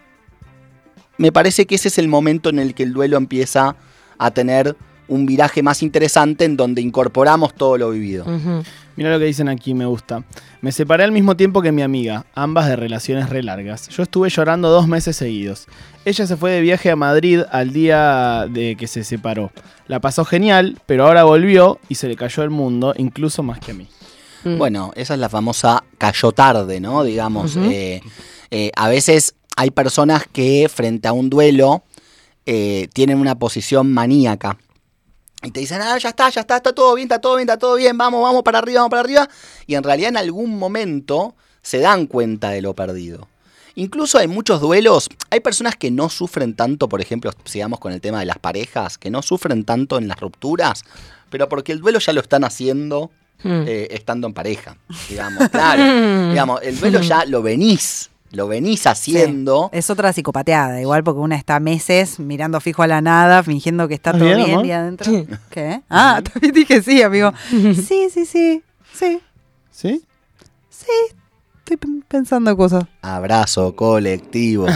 me 1.17 1.32
parece 1.32 1.65
que 1.65 1.75
ese 1.75 1.88
es 1.88 1.97
el 1.99 2.10
momento 2.10 2.49
en 2.49 2.60
el 2.60 2.73
que 2.73 2.84
el 2.84 2.91
duelo 2.91 3.15
empieza 3.15 3.77
a 4.17 4.32
tener 4.32 4.75
un 5.08 5.25
viraje 5.25 5.63
más 5.63 5.82
interesante 5.82 6.43
en 6.43 6.58
donde 6.58 6.82
incorporamos 6.82 7.56
todo 7.56 7.77
lo 7.77 7.91
vivido. 7.91 8.25
Mira 8.97 9.12
lo 9.12 9.19
que 9.19 9.25
dicen 9.25 9.47
aquí, 9.47 9.73
me 9.73 9.86
gusta. 9.86 10.23
Me 10.60 10.71
separé 10.71 11.03
al 11.03 11.12
mismo 11.12 11.38
tiempo 11.38 11.62
que 11.62 11.71
mi 11.71 11.84
amiga, 11.84 12.25
ambas 12.34 12.67
de 12.67 12.75
relaciones 12.75 13.30
re 13.30 13.43
largas. 13.43 13.89
Yo 13.89 14.01
estuve 14.03 14.30
llorando 14.30 14.69
dos 14.69 14.88
meses 14.88 15.15
seguidos. 15.15 15.67
Ella 16.08 16.26
se 16.26 16.38
fue 16.38 16.52
de 16.52 16.62
viaje 16.62 16.89
a 16.89 16.96
Madrid 16.96 17.41
al 17.52 17.74
día 17.74 18.48
de 18.50 18.78
que 18.78 18.88
se 18.88 19.04
separó. 19.04 19.52
La 19.88 20.00
pasó 20.00 20.24
genial, 20.24 20.80
pero 20.86 21.06
ahora 21.06 21.26
volvió 21.26 21.82
y 21.89 21.96
se 21.96 22.08
le 22.08 22.15
cayó 22.15 22.43
el 22.43 22.50
mundo, 22.50 22.93
incluso 22.96 23.43
más 23.43 23.60
que 23.60 23.72
a 23.72 23.74
mí. 23.74 23.89
Mm. 24.46 24.58
Bueno, 24.58 24.93
esa 24.96 25.15
es 25.15 25.20
la 25.20 25.28
famosa 25.28 25.84
cayó 25.98 26.32
tarde, 26.32 26.80
¿no? 26.80 27.04
Digamos, 27.04 27.58
eh, 27.58 28.02
eh, 28.52 28.72
a 28.78 28.88
veces 28.88 29.36
hay 29.58 29.70
personas 29.72 30.24
que 30.32 30.70
frente 30.74 31.10
a 31.10 31.12
un 31.12 31.30
duelo 31.30 31.84
eh, 32.46 32.88
tienen 32.93 33.17
una 33.17 33.36
posición 33.36 33.91
maníaca. 33.91 34.58
Y 35.43 35.52
te 35.52 35.60
dicen, 35.60 35.82
ah, 35.82 35.98
ya 35.98 36.08
está, 36.08 36.30
ya 36.30 36.39
está, 36.39 36.56
está 36.56 36.72
todo 36.72 36.96
bien, 36.96 37.08
está 37.08 37.20
todo 37.20 37.36
bien, 37.36 37.50
está 37.50 37.60
todo 37.60 37.76
bien, 37.76 37.98
vamos, 37.98 38.24
vamos 38.24 38.43
para 38.43 38.60
arriba, 38.60 38.80
vamos 38.80 38.91
para 38.91 39.02
arriba. 39.02 39.30
Y 39.65 39.76
en 39.76 39.84
realidad 39.84 40.08
en 40.08 40.17
algún 40.17 40.58
momento 40.58 41.36
se 41.62 41.80
dan 41.80 42.08
cuenta 42.08 42.52
de 42.52 42.62
lo 42.62 42.74
perdido. 42.76 43.28
Incluso 43.78 44.18
hay 44.18 44.28
muchos 44.28 44.60
duelos, 44.60 45.08
hay 45.30 45.40
personas 45.40 45.76
que 45.76 45.92
no 45.92 46.10
sufren 46.10 46.56
tanto, 46.56 46.90
por 46.90 47.00
ejemplo, 47.00 47.32
sigamos 47.46 47.80
con 47.80 47.94
el 47.94 48.02
tema 48.02 48.20
de 48.20 48.26
las 48.26 48.40
parejas, 48.40 48.98
que 48.98 49.10
no 49.10 49.22
sufren 49.22 49.63
tanto 49.66 49.98
en 49.98 50.08
las 50.08 50.20
rupturas, 50.20 50.84
pero 51.30 51.48
porque 51.48 51.72
el 51.72 51.80
duelo 51.80 52.00
ya 52.00 52.12
lo 52.12 52.22
están 52.22 52.44
haciendo 52.44 53.12
Hmm. 53.44 53.66
eh, 53.68 53.90
estando 53.92 54.26
en 54.28 54.34
pareja. 54.34 54.78
Digamos, 55.10 55.50
claro. 55.52 56.30
digamos, 56.32 56.62
el 56.63 56.80
duelo 56.80 57.02
ya 57.02 57.24
lo 57.26 57.44
venís, 57.44 58.10
lo 58.32 58.48
venís 58.48 58.88
haciendo. 58.88 59.70
Es 59.72 59.92
otra 59.92 60.12
psicopateada, 60.12 60.82
igual 60.82 61.04
porque 61.04 61.20
una 61.20 61.36
está 61.36 61.60
meses 61.60 62.20
mirando 62.20 62.60
fijo 62.60 62.82
a 62.82 62.88
la 62.88 63.00
nada, 63.00 63.44
fingiendo 63.44 63.88
que 63.88 63.94
está 63.94 64.12
¿Estás 64.12 64.22
todo 64.28 64.36
bien, 64.36 64.46
bien, 64.62 64.66
y 64.66 64.72
adentro. 64.72 65.12
¿Qué? 65.52 65.82
Ah, 65.88 66.20
también 66.34 66.54
dije 66.54 66.82
sí, 66.82 67.04
amigo. 67.04 67.32
Sí, 67.52 68.10
sí, 68.12 68.26
sí. 68.26 68.63
Sí, 68.94 69.20
¿Sí? 69.70 70.02
sí. 70.70 70.88
Estoy 71.67 71.75
pen- 71.75 72.01
pensando 72.08 72.56
cosas. 72.56 72.86
Abrazo 73.01 73.75
colectivo. 73.75 74.67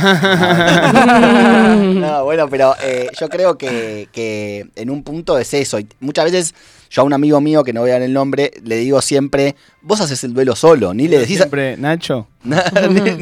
no, 1.96 2.26
bueno, 2.26 2.50
pero 2.50 2.76
eh, 2.84 3.08
yo 3.18 3.30
creo 3.30 3.58
que, 3.58 4.10
que 4.12 4.68
en 4.76 4.90
un 4.90 5.02
punto 5.02 5.38
es 5.38 5.54
eso. 5.54 5.80
Y 5.80 5.88
muchas 6.02 6.26
veces 6.26 6.54
yo 6.90 7.04
a 7.04 7.06
un 7.06 7.14
amigo 7.14 7.40
mío, 7.40 7.64
que 7.64 7.72
no 7.72 7.80
voy 7.80 7.92
a 7.92 7.94
dar 7.94 8.02
el 8.02 8.12
nombre, 8.12 8.52
le 8.66 8.76
digo 8.76 9.02
siempre, 9.02 9.56
vos 9.82 10.02
haces 10.02 10.22
el 10.26 10.34
duelo 10.34 10.54
solo, 10.58 10.94
ni 10.94 11.08
le 11.08 11.20
decís... 11.20 11.38
Siempre, 11.38 11.78
Nacho. 11.78 12.28
ni, 12.44 12.56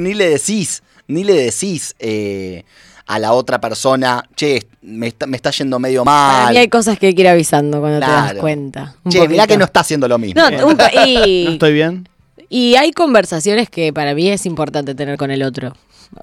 ni 0.01 0.13
le 0.15 0.31
decís, 0.31 0.81
ni 1.07 1.23
le 1.23 1.33
decís 1.35 1.93
eh, 1.99 2.63
a 3.05 3.19
la 3.19 3.33
otra 3.33 3.61
persona, 3.61 4.23
che, 4.35 4.65
me 4.81 5.09
está, 5.09 5.27
me 5.27 5.37
está 5.37 5.51
yendo 5.51 5.77
medio 5.77 6.03
Para 6.05 6.45
mal. 6.45 6.53
mí 6.53 6.57
hay 6.59 6.69
cosas 6.69 6.97
que 6.97 7.05
hay 7.05 7.13
que 7.13 7.21
ir 7.21 7.27
avisando 7.27 7.79
cuando 7.81 7.99
te 7.99 8.07
das 8.11 8.33
cuenta. 8.33 8.95
Che, 9.07 9.27
mirá 9.27 9.45
que 9.45 9.57
no 9.57 9.65
está 9.65 9.81
haciendo 9.81 10.07
lo 10.07 10.17
mismo. 10.17 10.41
No, 10.41 10.65
un 10.67 10.75
pa- 10.75 10.89
¿No 10.95 11.05
y, 11.05 11.47
estoy 11.53 11.73
bien? 11.73 12.09
Y 12.49 12.75
hay 12.75 12.91
conversaciones 12.91 13.69
que 13.69 13.93
para 13.93 14.13
mí 14.15 14.29
es 14.29 14.45
importante 14.45 14.95
tener 14.95 15.17
con 15.17 15.31
el 15.31 15.43
otro, 15.43 15.75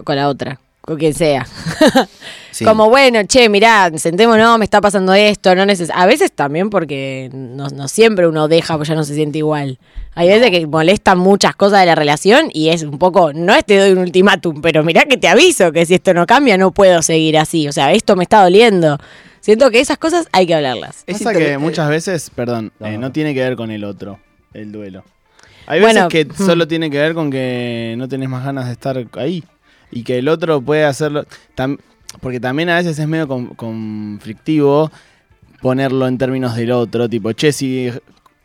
con 0.05 0.17
la 0.17 0.29
otra, 0.29 0.61
con 0.81 0.97
quien 0.99 1.15
sea. 1.15 1.47
Sí. 2.57 2.65
Como, 2.65 2.89
bueno, 2.89 3.23
che, 3.25 3.51
mirá, 3.51 3.91
sentémonos, 3.99 4.59
me 4.59 4.65
está 4.65 4.81
pasando 4.81 5.13
esto, 5.13 5.55
no 5.55 5.67
neces 5.67 5.91
A 5.95 6.07
veces 6.07 6.33
también 6.33 6.71
porque 6.71 7.29
no, 7.35 7.69
no 7.69 7.87
siempre 7.87 8.27
uno 8.27 8.49
deja, 8.49 8.79
pues 8.79 8.89
ya 8.89 8.95
no 8.95 9.05
se 9.05 9.15
siente 9.15 9.37
igual. 9.37 9.79
Hay 10.15 10.29
veces 10.29 10.51
que 10.51 10.67
molestan 10.67 11.19
muchas 11.19 11.55
cosas 11.55 11.81
de 11.81 11.87
la 11.87 11.95
relación 11.95 12.49
y 12.55 12.71
es 12.71 12.83
un 12.83 12.99
poco, 12.99 13.35
no 13.35 13.55
es 13.55 13.67
te 13.67 13.77
doy 13.77 13.91
un 13.93 13.99
ultimátum, 13.99 14.63
pero 14.63 14.83
mirá 14.85 15.05
que 15.05 15.19
te 15.19 15.29
aviso 15.29 15.71
que 15.71 15.85
si 15.85 15.97
esto 15.97 16.15
no 16.15 16.25
cambia 16.25 16.57
no 16.57 16.71
puedo 16.71 17.03
seguir 17.03 17.37
así. 17.37 17.69
O 17.69 17.73
sea, 17.73 17.93
esto 17.93 18.17
me 18.17 18.23
está 18.23 18.43
doliendo. 18.43 18.97
Siento 19.41 19.71
que 19.71 19.81
esas 19.81 19.99
cosas 19.99 20.27
hay 20.33 20.47
que 20.47 20.55
hablarlas. 20.55 21.05
Es 21.07 21.23
que 21.23 21.59
muchas 21.59 21.91
veces, 21.91 22.31
perdón, 22.35 22.73
No, 22.81 22.87
eh, 22.87 22.97
no 22.97 23.13
tiene 23.13 23.35
que 23.35 23.41
ver 23.41 23.57
con 23.57 23.71
el 23.71 23.85
otro, 23.85 24.19
el 24.55 24.73
duelo. 24.73 25.05
Hay 25.67 25.81
Bueno, 25.81 26.09
veces 26.09 26.27
que 26.29 26.35
solo 26.45 26.67
tiene 26.69 26.91
que 26.91 26.99
ver 26.99 27.15
con 27.15 27.31
que 27.31 27.95
no 27.99 28.09
tenés 28.09 28.29
más 28.29 28.45
ganas 28.45 28.67
de 28.67 28.73
estar 28.73 29.05
ahí. 29.15 29.43
Y 29.91 30.03
que 30.03 30.19
el 30.19 30.29
otro 30.29 30.61
puede 30.61 30.85
hacerlo. 30.85 31.25
tam- 31.57 31.79
porque 32.21 32.41
también 32.41 32.71
a 32.71 32.77
veces 32.77 32.99
es 32.99 33.07
medio 33.09 33.29
con- 33.29 33.55
conflictivo 33.55 34.91
ponerlo 35.61 36.07
en 36.07 36.19
términos 36.19 36.55
del 36.57 36.73
otro. 36.73 37.09
Tipo, 37.09 37.33
che, 37.33 37.53
si, 37.53 37.91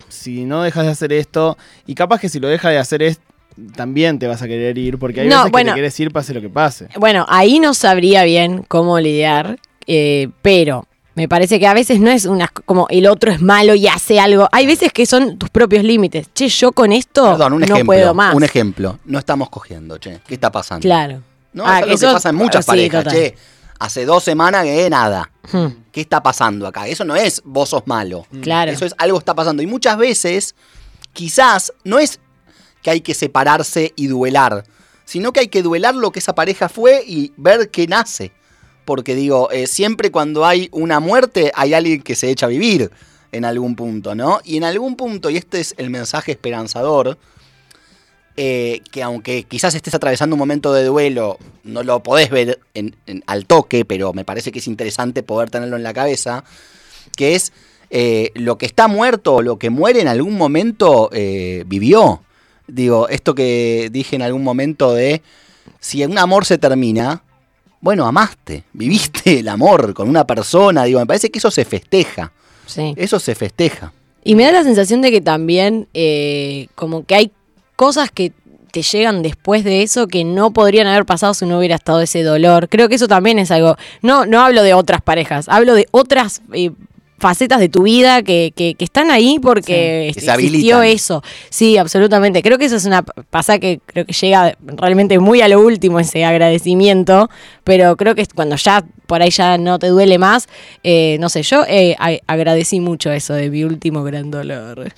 si 0.10 0.45
no 0.45 0.63
dejas 0.63 0.86
de 0.86 0.91
hacer 0.91 1.13
esto. 1.13 1.57
Y 1.88 1.95
capaz 1.95 2.19
que 2.19 2.29
si 2.29 2.39
lo 2.39 2.47
dejas 2.47 2.71
de 2.71 2.77
hacer 2.79 3.03
es 3.03 3.19
también 3.75 4.17
te 4.17 4.27
vas 4.27 4.41
a 4.41 4.47
querer 4.47 4.77
ir. 4.77 4.97
Porque 4.97 5.21
hay 5.21 5.27
No, 5.27 5.43
veces 5.45 5.51
que 5.51 5.65
te 5.65 5.73
quieres 5.73 5.99
ir 5.99 6.12
pase 6.12 6.34
lo 6.34 6.41
que 6.41 6.49
pase. 6.49 6.88
Bueno, 6.99 7.25
ahí 7.29 7.60
no 7.60 7.73
sabría 7.73 8.23
bien 8.23 8.63
cómo 8.67 8.99
lidiar, 8.99 9.60
eh, 9.88 10.29
pero 10.41 10.86
me 11.15 11.28
parece 11.28 11.60
que 11.60 11.67
a 11.67 11.74
veces 11.74 12.00
no 12.00 12.10
es 12.10 12.26
una 12.26 12.47
como 12.47 12.88
el 12.89 13.06
otro 13.08 13.32
es 13.32 13.41
malo 13.41 13.76
y 13.76 13.88
hace 13.88 14.19
algo. 14.19 14.47
Hay 14.52 14.65
veces 14.65 14.93
que 14.93 15.06
son 15.06 15.38
tus 15.38 15.50
propios 15.50 15.84
límites. 15.84 16.28
Che, 16.34 16.47
yo 16.47 16.71
con 16.71 16.91
esto 16.91 17.24
Perdón, 17.32 17.54
un 17.54 17.60
no 17.60 17.65
ejemplo. 17.65 17.86
puedo 17.86 18.13
más. 18.13 18.34
Un 18.34 18.43
ejemplo. 18.43 19.00
No 19.06 19.19
estamos 19.19 19.50
cogiendo, 19.50 19.97
che. 19.97 20.21
¿Qué 20.26 20.36
está 20.36 20.52
pasando? 20.52 20.82
Claro. 20.82 21.21
No, 21.54 21.65
Ah, 21.67 21.78
es 21.80 21.84
algo 21.84 21.95
eso- 21.95 22.08
que 22.08 22.13
pasa 22.13 22.30
en 22.30 22.36
muchas 22.36 22.63
sí, 22.65 22.69
parejas, 22.71 23.04
total. 23.04 23.19
che. 23.19 23.36
Hace 23.80 24.06
dos 24.06 24.24
semanas 24.24 24.63
que 24.63 24.89
nada. 24.89 25.32
Hmm, 25.52 25.67
¿Qué 25.91 26.02
está 26.02 26.21
pasando 26.24 26.67
acá? 26.67 26.88
Eso 26.88 27.04
no 27.04 27.15
es 27.15 27.41
vos 27.43 27.69
sos 27.69 27.84
malo. 27.88 28.26
Claro. 28.41 28.71
Eso 28.71 28.86
es 28.86 28.93
algo 28.97 29.17
está 29.17 29.34
pasando. 29.34 29.63
Y 29.63 29.67
muchas 29.67 29.97
veces, 29.97 30.56
quizás, 31.13 31.74
no 31.84 32.00
es 32.00 32.19
que 32.82 32.89
hay 32.91 33.02
que 33.02 33.13
separarse 33.13 33.91
y 33.95 34.08
duelar, 34.08 34.63
sino 35.06 35.34
que 35.34 35.41
hay 35.41 35.47
que 35.47 35.62
duelar 35.63 35.95
lo 35.95 36.12
que 36.12 36.19
esa 36.19 36.34
pareja 36.36 36.69
fue 36.69 37.04
y 37.06 37.34
ver 37.38 37.69
qué 37.69 37.88
nace. 37.88 38.32
Porque 38.85 39.15
digo, 39.15 39.49
eh, 39.51 39.67
siempre 39.67 40.11
cuando 40.11 40.45
hay 40.45 40.67
una 40.71 40.99
muerte 40.99 41.51
hay 41.55 41.73
alguien 41.73 42.01
que 42.01 42.15
se 42.15 42.29
echa 42.29 42.47
a 42.47 42.49
vivir 42.49 42.89
en 43.31 43.45
algún 43.45 43.75
punto, 43.75 44.15
¿no? 44.15 44.39
Y 44.43 44.57
en 44.57 44.63
algún 44.63 44.95
punto, 44.95 45.29
y 45.29 45.37
este 45.37 45.59
es 45.59 45.73
el 45.77 45.89
mensaje 45.89 46.31
esperanzador, 46.31 47.17
eh, 48.37 48.81
que 48.91 49.03
aunque 49.03 49.43
quizás 49.43 49.75
estés 49.75 49.93
atravesando 49.93 50.35
un 50.35 50.39
momento 50.39 50.73
de 50.73 50.85
duelo, 50.85 51.37
no 51.63 51.83
lo 51.83 52.01
podés 52.01 52.29
ver 52.29 52.59
en- 52.73 52.95
al 53.27 53.45
toque, 53.45 53.85
pero 53.85 54.13
me 54.13 54.25
parece 54.25 54.51
que 54.51 54.59
es 54.59 54.67
interesante 54.67 55.21
poder 55.21 55.49
tenerlo 55.49 55.75
en 55.75 55.83
la 55.83 55.93
cabeza, 55.93 56.43
que 57.15 57.35
es 57.35 57.51
eh, 57.93 58.31
lo 58.35 58.57
que 58.57 58.65
está 58.65 58.87
muerto 58.87 59.35
o 59.35 59.41
lo 59.41 59.59
que 59.59 59.69
muere 59.69 59.99
en 59.99 60.07
algún 60.07 60.37
momento 60.37 61.09
vivió. 61.65 62.23
Digo, 62.67 63.09
esto 63.09 63.35
que 63.35 63.89
dije 63.91 64.15
en 64.15 64.21
algún 64.21 64.43
momento 64.45 64.93
de, 64.93 65.21
si 65.81 66.03
un 66.05 66.17
amor 66.17 66.45
se 66.45 66.57
termina, 66.57 67.21
bueno, 67.81 68.05
amaste, 68.05 68.63
viviste 68.73 69.39
el 69.39 69.47
amor 69.47 69.93
con 69.93 70.07
una 70.07 70.25
persona, 70.25 70.83
digo, 70.83 70.99
me 70.99 71.05
parece 71.05 71.29
que 71.29 71.39
eso 71.39 71.51
se 71.51 71.65
festeja, 71.65 72.31
sí. 72.65 72.93
eso 72.95 73.19
se 73.19 73.35
festeja. 73.35 73.91
Y 74.23 74.35
me 74.35 74.43
da 74.43 74.51
la 74.51 74.63
sensación 74.63 75.01
de 75.01 75.11
que 75.11 75.19
también 75.19 75.87
eh, 75.93 76.67
como 76.75 77.05
que 77.05 77.15
hay 77.15 77.31
cosas 77.75 78.11
que 78.11 78.33
te 78.71 78.83
llegan 78.83 79.21
después 79.21 79.63
de 79.63 79.83
eso 79.83 80.07
que 80.07 80.23
no 80.23 80.51
podrían 80.51 80.87
haber 80.87 81.05
pasado 81.05 81.33
si 81.33 81.45
no 81.45 81.57
hubiera 81.57 81.75
estado 81.75 82.01
ese 82.01 82.23
dolor. 82.23 82.69
Creo 82.69 82.87
que 82.87 82.95
eso 82.95 83.07
también 83.07 83.37
es 83.37 83.51
algo. 83.51 83.75
No, 84.01 84.25
no 84.25 84.41
hablo 84.41 84.63
de 84.63 84.73
otras 84.73 85.01
parejas, 85.01 85.49
hablo 85.49 85.73
de 85.73 85.87
otras 85.91 86.41
eh, 86.53 86.71
facetas 87.21 87.60
de 87.60 87.69
tu 87.69 87.84
vida 87.84 88.23
que, 88.23 88.51
que- 88.55 88.73
que 88.75 88.84
están 88.84 89.12
ahí 89.12 89.39
porque 89.39 90.12
Sí, 90.13 90.27
existió 90.27 90.81
eso. 90.81 91.23
Sí, 91.49 91.77
absolutamente. 91.77 92.41
Creo 92.41 92.57
que 92.57 92.65
eso 92.65 92.75
es 92.75 92.86
una 92.86 93.03
pasa 93.03 93.60
que 93.60 93.79
creo 93.86 94.05
que 94.05 94.12
llega 94.13 94.57
realmente 94.60 95.19
muy 95.19 95.39
a 95.41 95.47
lo 95.47 95.62
último 95.62 95.99
ese 95.99 96.25
agradecimiento, 96.25 97.29
pero 97.63 97.95
creo 97.95 98.15
que 98.15 98.25
cuando 98.36 98.55
ya 98.57 98.84
por 99.05 99.21
ahí 99.21 99.29
ya 99.29 99.57
no 99.57 99.79
te 99.79 99.88
duele 99.88 100.17
más, 100.17 100.49
eh, 100.84 101.17
no 101.19 101.29
sé, 101.29 101.43
yo 101.43 101.63
eh, 101.67 101.95
agradecí 102.27 102.79
mucho 102.79 103.12
eso 103.12 103.34
de 103.36 103.49
mi 103.49 103.63
último 103.63 104.03
gran 104.03 104.31
dolor. 104.31 104.91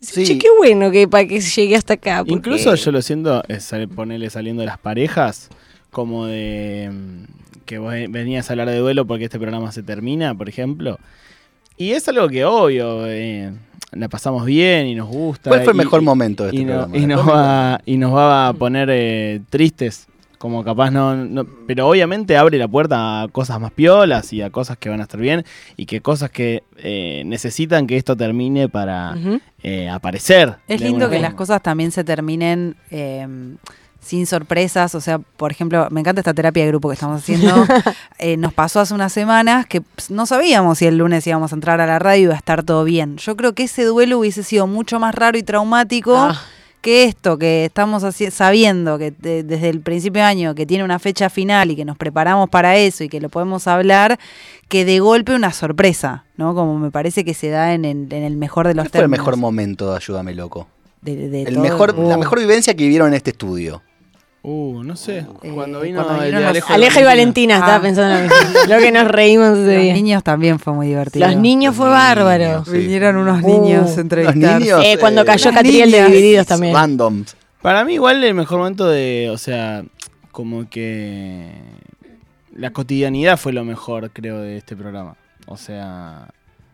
Sí. 0.00 0.24
Che, 0.24 0.36
qué 0.38 0.48
bueno 0.58 0.90
que 0.90 1.06
para 1.06 1.26
que 1.28 1.40
llegue 1.40 1.76
hasta 1.76 1.94
acá. 1.94 2.18
porque- 2.18 2.32
Incluso 2.34 2.74
yo 2.74 2.90
lo 2.90 3.00
siento, 3.02 3.44
es 3.46 3.62
sal- 3.62 3.88
ponerle 3.88 4.30
saliendo 4.30 4.62
de 4.62 4.66
las 4.66 4.78
parejas, 4.78 5.48
como 5.92 6.26
de 6.26 6.90
mm, 6.92 7.24
que 7.66 7.78
vos 7.78 7.92
venías 8.08 8.50
a 8.50 8.54
hablar 8.54 8.68
de 8.68 8.78
duelo 8.78 9.06
porque 9.06 9.26
este 9.26 9.38
programa 9.38 9.70
se 9.70 9.84
termina, 9.84 10.34
por 10.34 10.48
ejemplo. 10.48 10.98
Y 11.76 11.92
es 11.92 12.06
algo 12.08 12.28
que 12.28 12.44
obvio, 12.44 13.06
eh, 13.06 13.52
la 13.92 14.08
pasamos 14.08 14.44
bien 14.46 14.86
y 14.86 14.94
nos 14.94 15.08
gusta. 15.08 15.50
¿Cuál 15.50 15.62
fue 15.64 15.72
el 15.72 15.76
y- 15.76 15.84
mejor 15.84 16.02
y- 16.02 16.04
momento 16.04 16.44
de 16.44 16.50
este 16.50 16.62
y, 16.62 16.64
no- 16.64 16.72
programa? 16.88 16.96
y 16.98 17.06
nos 17.06 17.28
va, 17.28 17.80
y 17.86 17.96
nos 17.98 18.14
va 18.14 18.48
a 18.48 18.52
poner 18.52 18.88
eh, 18.90 19.40
tristes, 19.50 20.06
como 20.38 20.64
capaz 20.64 20.90
no, 20.90 21.14
no- 21.14 21.46
Pero 21.66 21.88
obviamente 21.88 22.36
abre 22.36 22.58
la 22.58 22.68
puerta 22.68 23.22
a 23.22 23.28
cosas 23.28 23.60
más 23.60 23.70
piolas 23.72 24.32
y 24.32 24.42
a 24.42 24.50
cosas 24.50 24.76
que 24.76 24.88
van 24.88 25.00
a 25.00 25.04
estar 25.04 25.20
bien 25.20 25.44
y 25.76 25.86
que 25.86 26.00
cosas 26.00 26.30
que 26.30 26.62
eh, 26.78 27.22
necesitan 27.26 27.86
que 27.86 27.96
esto 27.96 28.16
termine 28.16 28.68
para 28.68 29.14
eh, 29.62 29.88
aparecer. 29.88 30.56
Es 30.68 30.80
lindo 30.80 31.08
que 31.08 31.20
las 31.20 31.34
cosas 31.34 31.62
también 31.62 31.90
se 31.92 32.02
terminen 32.04 32.76
eh, 32.90 33.26
sin 34.02 34.26
sorpresas. 34.26 34.94
O 34.94 35.00
sea, 35.00 35.18
por 35.18 35.50
ejemplo, 35.52 35.86
me 35.90 36.00
encanta 36.00 36.20
esta 36.20 36.34
terapia 36.34 36.64
de 36.64 36.68
grupo 36.70 36.88
que 36.88 36.94
estamos 36.94 37.20
haciendo. 37.22 37.54
Eh, 38.18 38.36
nos 38.36 38.52
pasó 38.54 38.78
hace 38.78 38.94
unas 38.94 39.12
semanas 39.12 39.66
que 39.66 39.80
pues, 39.80 40.08
no 40.10 40.26
sabíamos 40.26 40.78
si 40.78 40.86
el 40.86 40.96
lunes 40.96 41.26
íbamos 41.26 41.50
a 41.52 41.56
entrar 41.56 41.80
a 41.80 41.86
la 41.86 41.98
radio 41.98 42.20
y 42.20 42.24
iba 42.24 42.34
a 42.34 42.36
estar 42.36 42.62
todo 42.62 42.84
bien. 42.84 43.16
Yo 43.16 43.36
creo 43.36 43.52
que 43.52 43.64
ese 43.64 43.84
duelo 43.84 44.18
hubiese 44.20 44.44
sido 44.44 44.68
mucho 44.68 45.00
más 45.00 45.12
raro 45.14 45.36
y 45.38 45.42
traumático. 45.42 46.16
Ah. 46.16 46.40
Que 46.80 47.04
esto, 47.04 47.38
que 47.38 47.64
estamos 47.64 48.02
sabiendo 48.32 48.98
que 48.98 49.12
de- 49.12 49.44
desde 49.44 49.68
el 49.68 49.80
principio 49.80 50.20
de 50.22 50.26
año 50.26 50.54
que 50.56 50.66
tiene 50.66 50.82
una 50.82 50.98
fecha 50.98 51.30
final 51.30 51.70
y 51.70 51.76
que 51.76 51.84
nos 51.84 51.96
preparamos 51.96 52.50
para 52.50 52.76
eso 52.76 53.04
y 53.04 53.08
que 53.08 53.20
lo 53.20 53.28
podemos 53.28 53.68
hablar, 53.68 54.18
que 54.68 54.84
de 54.84 54.98
golpe 54.98 55.32
una 55.34 55.52
sorpresa, 55.52 56.24
¿no? 56.36 56.54
Como 56.56 56.76
me 56.80 56.90
parece 56.90 57.24
que 57.24 57.34
se 57.34 57.50
da 57.50 57.72
en 57.74 57.84
el, 57.84 58.12
en 58.12 58.24
el 58.24 58.36
mejor 58.36 58.66
de 58.66 58.74
los 58.74 58.84
¿Cuál 58.86 58.90
fue 58.90 59.02
el 59.02 59.08
mejor 59.10 59.36
momento 59.36 59.90
de 59.90 59.96
Ayúdame 59.96 60.34
Loco? 60.34 60.66
de- 61.02 61.28
de 61.28 61.42
El 61.42 61.54
todo. 61.54 61.62
mejor, 61.62 61.96
La 61.98 62.16
Uh. 62.16 62.18
mejor 62.18 62.40
vivencia 62.40 62.74
que 62.74 62.82
vivieron 62.82 63.08
en 63.08 63.14
este 63.14 63.30
estudio. 63.30 63.80
Uh, 64.44 64.82
no 64.82 64.96
sé. 64.96 65.18
Eh, 65.42 65.52
cuando 65.54 65.80
vino 65.80 66.02
cuando 66.02 66.24
el 66.24 66.30
vinieron 66.32 66.52
de 66.52 66.58
los- 66.60 66.68
Alejo, 66.68 66.72
Aleja 66.74 67.00
y 67.00 67.04
Valentina, 67.04 67.54
Ah. 67.54 67.58
estaba 67.60 67.80
pensando 67.82 68.16
en 68.18 68.28
lo 68.28 68.34
mismo. 68.34 68.74
Lo 68.74 68.78
que 68.80 68.90
nos 68.92 69.08
reímos 69.08 69.58
ese 69.58 69.72
Los 69.74 69.82
día. 69.82 69.94
niños 69.94 70.24
también 70.24 70.58
fue 70.58 70.72
muy 70.72 70.88
divertido. 70.88 71.26
Los 71.28 71.36
niños 71.36 71.76
fue 71.76 71.88
bárbaro. 71.88 72.64
Sí. 72.64 72.72
Vinieron 72.72 73.16
unos 73.18 73.42
Uh, 73.44 73.46
niños 73.62 73.82
los 73.90 73.98
a 73.98 74.00
entrevistar. 74.00 74.60
niños. 74.60 74.80
Eh, 74.84 74.96
cuando 74.98 75.22
eh, 75.22 75.24
cayó 75.26 75.52
Catriel 75.52 75.90
de. 75.92 76.04
Divididos 76.06 76.46
también. 76.48 76.74
Para 77.62 77.84
mí 77.84 77.94
igual 77.94 78.24
el 78.24 78.34
mejor 78.34 78.58
momento 78.58 78.88
de, 78.88 79.30
o 79.30 79.38
sea, 79.38 79.84
como 80.32 80.68
que 80.68 81.52
la 82.56 82.70
cotidianidad 82.72 83.36
fue 83.36 83.52
lo 83.52 83.64
mejor, 83.64 84.10
creo, 84.10 84.40
de 84.40 84.56
este 84.56 84.74
programa. 84.74 85.14
O 85.46 85.56
sea, 85.56 86.26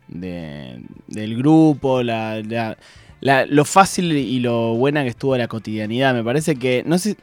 de, 0.09 0.81
del 1.07 1.37
grupo, 1.37 2.03
la, 2.03 2.41
la- 2.43 2.79
la- 3.21 3.45
lo 3.45 3.65
fácil 3.67 4.13
y 4.13 4.41
lo 4.41 4.75
buena 4.75 5.03
que 5.03 5.09
estuvo 5.11 5.37
la 5.37 5.49
cotidianidad. 5.49 6.15
Me 6.15 6.25
parece 6.25 6.57
que, 6.57 6.83
no 6.87 6.97
sé, 6.99 7.17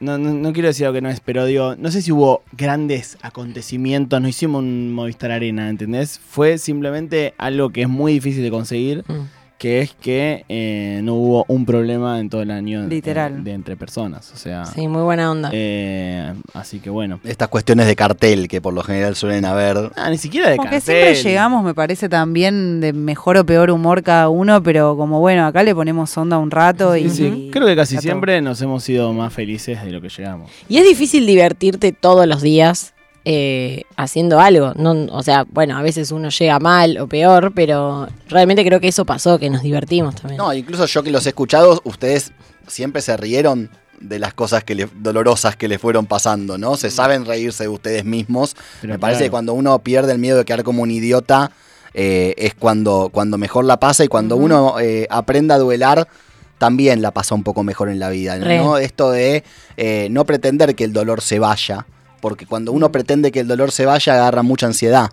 no, 0.00 0.18
no, 0.18 0.32
no 0.34 0.52
quiero 0.52 0.68
decir 0.68 0.86
algo 0.86 0.94
que 0.94 1.02
no 1.02 1.10
es, 1.10 1.20
pero 1.20 1.44
digo, 1.44 1.76
no 1.76 1.90
sé 1.90 2.02
si 2.02 2.10
hubo 2.10 2.42
grandes 2.52 3.18
acontecimientos, 3.22 4.20
no 4.20 4.28
hicimos 4.28 4.60
un 4.62 4.92
Movistar 4.92 5.30
Arena, 5.30 5.68
¿entendés? 5.68 6.18
Fue 6.18 6.58
simplemente 6.58 7.34
algo 7.38 7.70
que 7.70 7.82
es 7.82 7.88
muy 7.88 8.14
difícil 8.14 8.42
de 8.42 8.50
conseguir 8.50 9.04
Mm. 9.06 9.39
Que 9.60 9.80
es 9.82 9.92
que 9.92 10.46
eh, 10.48 11.00
no 11.04 11.12
hubo 11.16 11.44
un 11.48 11.66
problema 11.66 12.18
en 12.18 12.30
todo 12.30 12.40
el 12.40 12.50
año 12.50 12.80
de- 12.80 12.88
Literal. 12.88 13.44
de, 13.44 13.52
entre 13.52 13.76
personas. 13.76 14.32
O 14.32 14.38
sea, 14.38 14.64
Sí, 14.64 14.88
muy 14.88 15.02
buena 15.02 15.30
onda. 15.30 15.50
eh, 15.52 16.32
así 16.54 16.80
que 16.80 16.88
bueno. 16.88 17.20
Estas 17.24 17.48
cuestiones 17.48 17.86
de 17.86 17.94
cartel 17.94 18.48
que 18.48 18.62
por 18.62 18.72
lo 18.72 18.82
general 18.82 19.16
suelen 19.16 19.44
haber. 19.44 19.90
Ah, 19.96 20.08
ni 20.08 20.16
siquiera 20.16 20.48
de 20.48 20.56
Como 20.56 20.70
que 20.70 20.76
cartel. 20.76 21.14
siempre 21.14 21.22
llegamos, 21.30 21.62
me 21.62 21.74
parece 21.74 22.08
también 22.08 22.80
de 22.80 22.94
mejor 22.94 23.36
o 23.36 23.44
peor 23.44 23.70
humor 23.70 24.02
cada 24.02 24.30
uno, 24.30 24.62
pero 24.62 24.96
como 24.96 25.20
bueno, 25.20 25.44
acá 25.44 25.62
le 25.62 25.74
ponemos 25.74 26.16
onda 26.16 26.38
un 26.38 26.50
rato 26.50 26.96
y. 26.96 27.10
Sí, 27.10 27.26
y 27.26 27.50
creo 27.50 27.66
que 27.66 27.76
casi 27.76 27.98
siempre 27.98 28.40
nos 28.40 28.62
hemos 28.62 28.82
sido 28.82 29.12
más 29.12 29.30
felices 29.30 29.84
de 29.84 29.90
lo 29.90 30.00
que 30.00 30.08
llegamos. 30.08 30.50
Y 30.70 30.78
es 30.78 30.84
difícil 30.84 31.26
divertirte 31.26 31.92
todos 31.92 32.26
los 32.26 32.40
días 32.40 32.94
eh, 33.24 33.82
haciendo 33.96 34.40
algo. 34.40 34.72
No, 34.76 34.92
o 35.12 35.22
sea, 35.22 35.44
bueno, 35.50 35.76
a 35.76 35.82
veces 35.82 36.10
uno 36.12 36.30
llega 36.30 36.58
mal 36.58 36.98
o 36.98 37.06
peor, 37.06 37.52
pero 37.54 38.08
realmente 38.28 38.64
creo 38.64 38.80
que 38.80 38.88
eso 38.88 39.04
pasó, 39.04 39.38
que 39.38 39.50
nos 39.50 39.62
divertimos 39.62 40.14
también. 40.16 40.38
No, 40.38 40.52
incluso 40.54 40.86
yo 40.86 41.02
que 41.02 41.10
los 41.10 41.26
he 41.26 41.30
escuchado, 41.30 41.80
ustedes 41.84 42.32
siempre 42.66 43.02
se 43.02 43.16
rieron 43.16 43.70
de 44.00 44.18
las 44.18 44.32
cosas 44.32 44.64
que 44.64 44.74
le- 44.74 44.88
dolorosas 44.96 45.56
que 45.56 45.68
les 45.68 45.78
fueron 45.78 46.06
pasando, 46.06 46.56
¿no? 46.56 46.76
Se 46.76 46.90
saben 46.90 47.26
reírse 47.26 47.64
de 47.64 47.68
ustedes 47.68 48.04
mismos. 48.06 48.56
Pero 48.80 48.94
Me 48.94 48.98
parece 48.98 49.18
claro. 49.18 49.26
que 49.26 49.30
cuando 49.30 49.52
uno 49.54 49.78
pierde 49.80 50.12
el 50.12 50.18
miedo 50.18 50.38
de 50.38 50.44
quedar 50.46 50.62
como 50.62 50.82
un 50.82 50.90
idiota, 50.90 51.50
eh, 51.92 52.34
es 52.38 52.54
cuando, 52.54 53.10
cuando 53.12 53.36
mejor 53.36 53.66
la 53.66 53.78
pasa 53.78 54.02
y 54.04 54.08
cuando 54.08 54.36
uno 54.36 54.76
eh, 54.80 55.06
aprende 55.10 55.52
a 55.52 55.58
duelar, 55.58 56.08
también 56.56 57.02
la 57.02 57.10
pasa 57.10 57.34
un 57.34 57.42
poco 57.42 57.62
mejor 57.62 57.88
en 57.90 57.98
la 57.98 58.08
vida, 58.08 58.38
Re. 58.38 58.58
¿no? 58.58 58.78
Esto 58.78 59.10
de 59.10 59.44
eh, 59.76 60.08
no 60.10 60.24
pretender 60.24 60.74
que 60.74 60.84
el 60.84 60.92
dolor 60.94 61.20
se 61.20 61.38
vaya, 61.38 61.86
porque 62.20 62.46
cuando 62.46 62.72
uno 62.72 62.92
pretende 62.92 63.32
que 63.32 63.40
el 63.40 63.48
dolor 63.48 63.72
se 63.72 63.86
vaya, 63.86 64.14
agarra 64.14 64.42
mucha 64.42 64.66
ansiedad. 64.66 65.10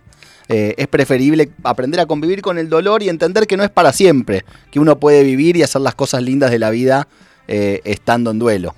Eh, 0.50 0.76
es 0.78 0.88
preferible 0.88 1.52
aprender 1.63 2.00
a 2.00 2.06
convivir 2.06 2.41
con 2.41 2.58
el 2.58 2.70
dolor 2.70 3.04
y 3.04 3.10
entender 3.10 3.48
que 3.48 3.58
no 3.58 3.63
es 3.63 3.70
para 3.70 3.91
siempre, 3.91 4.46
que 4.72 4.80
uno 4.80 4.98
puede 4.98 5.24
vivir 5.24 5.58
y 5.58 5.63
hacer 5.63 5.82
las 5.82 5.96
cosas 5.96 6.24
lindas 6.24 6.52
de 6.52 6.60
la 6.60 6.70
vida 6.70 7.08
eh, 7.48 7.82
estando 7.84 8.32
en 8.32 8.39
duelo. 8.39 8.76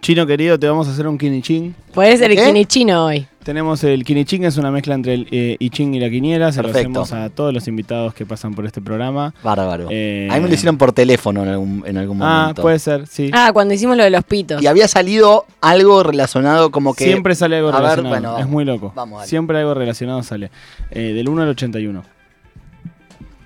Chino 0.00 0.26
querido, 0.26 0.58
te 0.58 0.68
vamos 0.68 0.86
a 0.86 0.92
hacer 0.92 1.08
un 1.08 1.18
quinichín. 1.18 1.74
Puede 1.92 2.16
ser 2.16 2.30
el 2.30 2.36
quinichino 2.36 3.06
hoy. 3.06 3.26
Tenemos 3.48 3.82
el 3.82 4.04
quinichín, 4.04 4.44
es 4.44 4.58
una 4.58 4.70
mezcla 4.70 4.94
entre 4.94 5.14
el 5.14 5.26
eh, 5.30 5.56
I 5.58 5.70
Ching 5.70 5.94
y 5.94 6.00
la 6.00 6.10
quiniela. 6.10 6.52
Se 6.52 6.60
Perfecto. 6.60 6.90
lo 6.92 7.00
hacemos 7.00 7.12
a 7.14 7.30
todos 7.34 7.54
los 7.54 7.66
invitados 7.66 8.12
que 8.12 8.26
pasan 8.26 8.54
por 8.54 8.66
este 8.66 8.82
programa. 8.82 9.32
Bárbaro. 9.42 9.86
Eh, 9.90 10.28
A 10.30 10.34
mí 10.34 10.42
me 10.42 10.48
lo 10.48 10.54
hicieron 10.54 10.76
por 10.76 10.92
teléfono 10.92 11.44
en 11.44 11.48
algún, 11.48 11.82
en 11.86 11.96
algún 11.96 12.22
Ah, 12.22 12.40
momento. 12.40 12.60
puede 12.60 12.78
ser, 12.78 13.06
sí. 13.06 13.30
Ah, 13.32 13.48
cuando 13.54 13.72
hicimos 13.72 13.96
lo 13.96 14.04
de 14.04 14.10
los 14.10 14.22
pitos. 14.24 14.60
Y 14.62 14.66
había 14.66 14.86
salido 14.86 15.46
algo 15.62 16.02
relacionado 16.02 16.70
como 16.70 16.92
que... 16.92 17.04
Siempre 17.04 17.34
sale 17.34 17.56
algo 17.56 17.70
A 17.70 17.80
ver, 17.80 17.80
relacionado. 18.02 18.10
bueno, 18.34 18.38
es 18.38 18.46
muy 18.46 18.66
loco. 18.66 18.92
vamos, 18.94 19.20
dale. 19.20 19.30
Siempre 19.30 19.58
algo 19.58 19.72
relacionado 19.72 20.22
sale. 20.22 20.50
Eh, 20.90 21.14
del 21.14 21.26
1 21.26 21.40
al 21.40 21.48
81. 21.48 22.04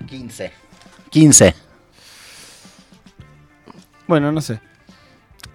15. 0.09 0.51
15. 1.11 1.55
Bueno, 4.05 4.33
no 4.33 4.41
sé. 4.41 4.59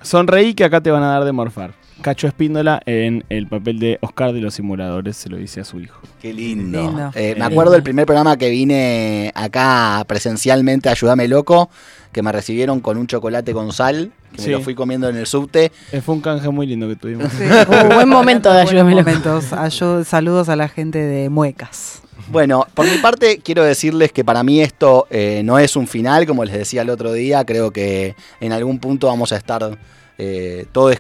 Sonreí 0.01 0.55
que 0.55 0.65
acá 0.65 0.81
te 0.81 0.91
van 0.91 1.03
a 1.03 1.09
dar 1.09 1.27
de 1.27 1.33
morfar. 1.33 1.75
Cacho 2.03 2.27
Espíndola 2.29 2.81
en 2.87 3.25
el 3.29 3.47
papel 3.49 3.79
de 3.81 3.99
Oscar 4.01 4.33
de 4.33 4.41
los 4.41 4.55
simuladores 4.55 5.17
se 5.17 5.29
lo 5.29 5.37
dice 5.37 5.61
a 5.61 5.65
su 5.65 5.81
hijo. 5.81 6.01
Qué 6.23 6.33
lindo. 6.33 6.81
Lindo. 6.81 7.11
Eh, 7.15 7.35
me 7.39 7.45
acuerdo 7.45 7.73
del 7.73 7.83
primer 7.83 8.07
programa 8.07 8.37
que 8.37 8.51
vine 8.51 9.33
acá 9.35 10.05
presencialmente 10.07 10.89
Ayúdame 10.89 11.27
Loco, 11.29 11.71
que 12.13 12.23
me 12.23 12.31
recibieron 12.33 12.81
con 12.81 12.97
un 12.99 13.07
chocolate 13.07 13.53
con 13.53 13.73
sal, 13.73 14.13
que 14.33 14.43
Sí. 14.43 14.49
me 14.49 14.55
lo 14.55 14.61
fui 14.63 14.75
comiendo 14.75 15.09
en 15.09 15.17
el 15.17 15.27
subte. 15.27 15.73
Eh, 15.93 16.01
fue 16.01 16.15
un 16.15 16.21
canje 16.21 16.49
muy 16.51 16.67
lindo 16.67 16.87
que 16.89 16.97
tuvimos. 16.97 17.33
Sí. 17.33 17.45
Un 17.83 17.89
buen 17.89 18.09
momento 18.09 18.53
de 18.53 18.61
ayúdame 18.61 18.95
loco. 18.95 19.41
saludos 20.05 20.49
a 20.49 20.57
la 20.57 20.69
gente 20.69 20.99
de 20.99 21.29
Muecas. 21.29 22.03
Bueno, 22.31 22.67
por 22.75 22.87
mi 22.87 22.99
parte 22.99 23.41
quiero 23.43 23.65
decirles 23.65 24.13
que 24.13 24.25
para 24.25 24.43
mí 24.43 24.61
esto 24.61 25.07
eh, 25.11 25.43
no 25.45 25.59
es 25.59 25.77
un 25.77 25.87
final, 25.87 26.27
como 26.27 26.45
les 26.45 26.55
decía 26.55 26.83
el 26.83 26.91
otro 26.91 27.13
día, 27.13 27.45
creo 27.45 27.71
que 27.71 28.15
en 28.41 28.53
algún 28.53 28.79
punto 28.79 29.07
vamos 29.07 29.33
a 29.33 29.37
estar 29.37 29.79
eh, 30.19 30.67
todos 30.73 30.93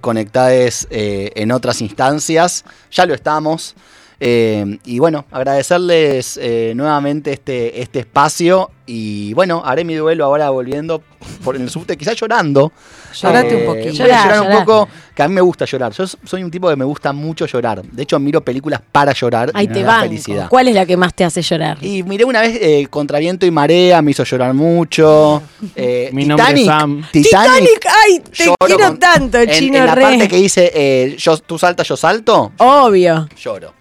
eh, 0.90 1.32
en 1.34 1.50
otras 1.52 1.80
instancias, 1.80 2.64
ya 2.90 3.04
lo 3.04 3.14
estamos. 3.14 3.74
Eh, 4.20 4.78
y 4.84 4.98
bueno, 4.98 5.26
agradecerles 5.30 6.38
eh, 6.42 6.72
nuevamente 6.74 7.32
este, 7.32 7.80
este 7.80 8.00
espacio 8.00 8.70
y 8.84 9.32
bueno, 9.34 9.62
haré 9.64 9.84
mi 9.84 9.94
duelo 9.94 10.24
ahora 10.24 10.50
volviendo 10.50 11.02
por 11.44 11.54
en 11.56 11.62
el 11.62 11.70
subte, 11.70 11.96
quizás 11.96 12.16
llorando. 12.16 12.72
Llorate 13.20 13.54
un 13.54 13.62
Eh, 13.62 13.64
poquito. 13.66 14.02
Voy 14.02 14.10
a 14.10 14.24
Llorá, 14.24 14.24
llorar 14.24 14.40
un 14.58 14.64
poco, 14.64 14.88
que 15.14 15.22
a 15.22 15.28
mí 15.28 15.34
me 15.34 15.40
gusta 15.40 15.66
llorar. 15.66 15.92
Yo 15.92 16.04
soy 16.06 16.42
un 16.42 16.50
tipo 16.50 16.68
que 16.68 16.76
me 16.76 16.84
gusta 16.86 17.12
mucho 17.12 17.46
llorar. 17.46 17.82
De 17.82 18.02
hecho, 18.02 18.18
miro 18.18 18.40
películas 18.42 18.80
para 18.90 19.12
llorar 19.12 19.50
Ahí 19.54 19.66
y 19.66 19.68
te 19.68 19.82
van. 19.84 20.02
felicidad. 20.02 20.48
¿Cuál 20.48 20.68
es 20.68 20.74
la 20.74 20.86
que 20.86 20.96
más 20.96 21.12
te 21.14 21.24
hace 21.24 21.42
llorar? 21.42 21.76
Y 21.82 22.02
miré 22.02 22.24
una 22.24 22.40
vez 22.40 22.58
eh, 22.60 22.86
Contra 22.88 23.18
Viento 23.18 23.44
y 23.46 23.50
Marea, 23.50 24.00
me 24.02 24.10
hizo 24.12 24.24
llorar 24.24 24.52
mucho. 24.54 25.42
Eh, 25.76 26.10
Mi 26.12 26.24
nombre 26.24 26.52
es 26.60 26.64
Sam. 26.66 27.04
Titanic. 27.12 27.86
¡Ay, 28.06 28.20
te 28.20 28.32
quiero 28.66 28.84
con- 28.88 28.98
tanto, 28.98 29.38
en, 29.38 29.50
chino 29.50 29.78
en 29.78 29.86
la 29.86 29.94
re! 29.94 30.02
parte 30.02 30.28
que 30.28 30.36
dice 30.36 30.72
eh, 30.74 31.14
yo, 31.18 31.36
tú 31.38 31.58
saltas, 31.58 31.86
yo 31.86 31.96
salto, 31.96 32.52
Obvio. 32.58 33.28
lloro. 33.40 33.74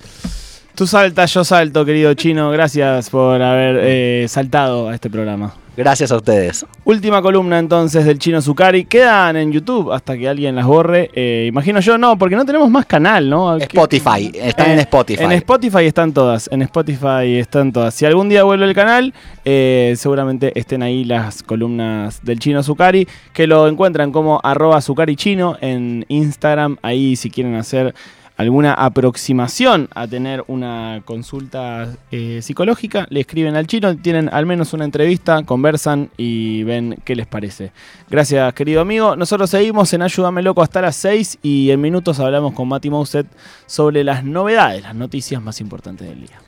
Tú 0.78 0.86
saltas, 0.86 1.34
yo 1.34 1.44
salto, 1.44 1.84
querido 1.86 2.14
Chino. 2.14 2.52
Gracias 2.52 3.10
por 3.10 3.42
haber 3.42 3.80
eh, 3.82 4.28
saltado 4.30 4.90
a 4.90 4.94
este 4.94 5.10
programa. 5.10 5.52
Gracias 5.76 6.12
a 6.12 6.18
ustedes. 6.18 6.68
Última 6.84 7.20
columna 7.20 7.58
entonces 7.58 8.06
del 8.06 8.20
Chino 8.20 8.44
Zucari. 8.44 8.86
Quedan 8.86 9.38
en 9.38 9.52
YouTube 9.52 9.92
hasta 9.92 10.16
que 10.16 10.30
alguien 10.30 10.56
las 10.56 10.68
borre. 10.68 11.10
Eh, 11.16 11.48
imagino 11.50 11.80
yo, 11.80 11.98
no, 11.98 12.16
porque 12.20 12.36
no 12.36 12.46
tenemos 12.46 12.70
más 12.70 12.86
canal, 12.86 13.28
¿no? 13.28 13.58
Spotify, 13.58 14.32
están 14.36 14.70
Eh, 14.70 14.74
en 14.74 14.80
Spotify. 14.82 15.24
En 15.24 15.32
Spotify 15.32 15.86
están 15.86 16.14
todas, 16.14 16.48
en 16.52 16.62
Spotify 16.62 17.38
están 17.40 17.74
todas. 17.74 17.96
Si 17.96 18.06
algún 18.06 18.30
día 18.30 18.44
vuelve 18.44 18.66
el 18.66 18.76
canal, 18.76 19.16
eh, 19.46 19.96
seguramente 19.98 20.52
estén 20.60 20.84
ahí 20.84 21.06
las 21.06 21.42
columnas 21.42 22.24
del 22.24 22.38
chino 22.38 22.62
Zucari, 22.62 23.08
que 23.34 23.48
lo 23.48 23.68
encuentran 23.68 24.12
como 24.12 24.40
arroba 24.44 24.80
Zucari 24.80 25.16
Chino 25.16 25.58
en 25.60 26.06
Instagram. 26.08 26.78
Ahí 26.84 27.16
si 27.16 27.32
quieren 27.32 27.56
hacer 27.56 27.96
alguna 28.38 28.74
aproximación 28.74 29.90
a 29.94 30.08
tener 30.08 30.44
una 30.48 31.02
consulta 31.04 31.96
eh, 32.12 32.42
psicológica, 32.42 33.08
le 33.10 33.22
escriben 33.22 33.56
al 33.56 33.68
chino, 33.68 33.98
tienen 33.98 34.30
al 34.32 34.46
menos 34.46 34.74
una 34.74 34.86
entrevista, 34.86 35.44
conversan 35.44 36.10
y 36.18 36.64
ven 36.64 36.98
qué 37.04 37.16
les 37.16 37.26
parece. 37.26 37.72
Gracias, 38.10 38.54
querido 38.54 38.82
amigo. 38.82 39.16
Nosotros 39.16 39.50
seguimos 39.50 39.92
en 39.94 40.04
Ayúdame 40.04 40.44
Loco 40.44 40.62
hasta 40.62 40.82
las 40.82 40.96
6 40.98 41.40
y 41.42 41.72
en 41.72 41.82
minutos 41.82 42.20
hablamos 42.20 42.54
con 42.54 42.68
Mati 42.68 42.90
Mouset 42.90 43.28
sobre 43.66 44.04
las 44.04 44.24
novedades, 44.24 44.84
las 44.84 44.96
noticias 44.96 45.42
más 45.42 45.60
importantes 45.60 46.08
del 46.08 46.22
día. 46.22 46.47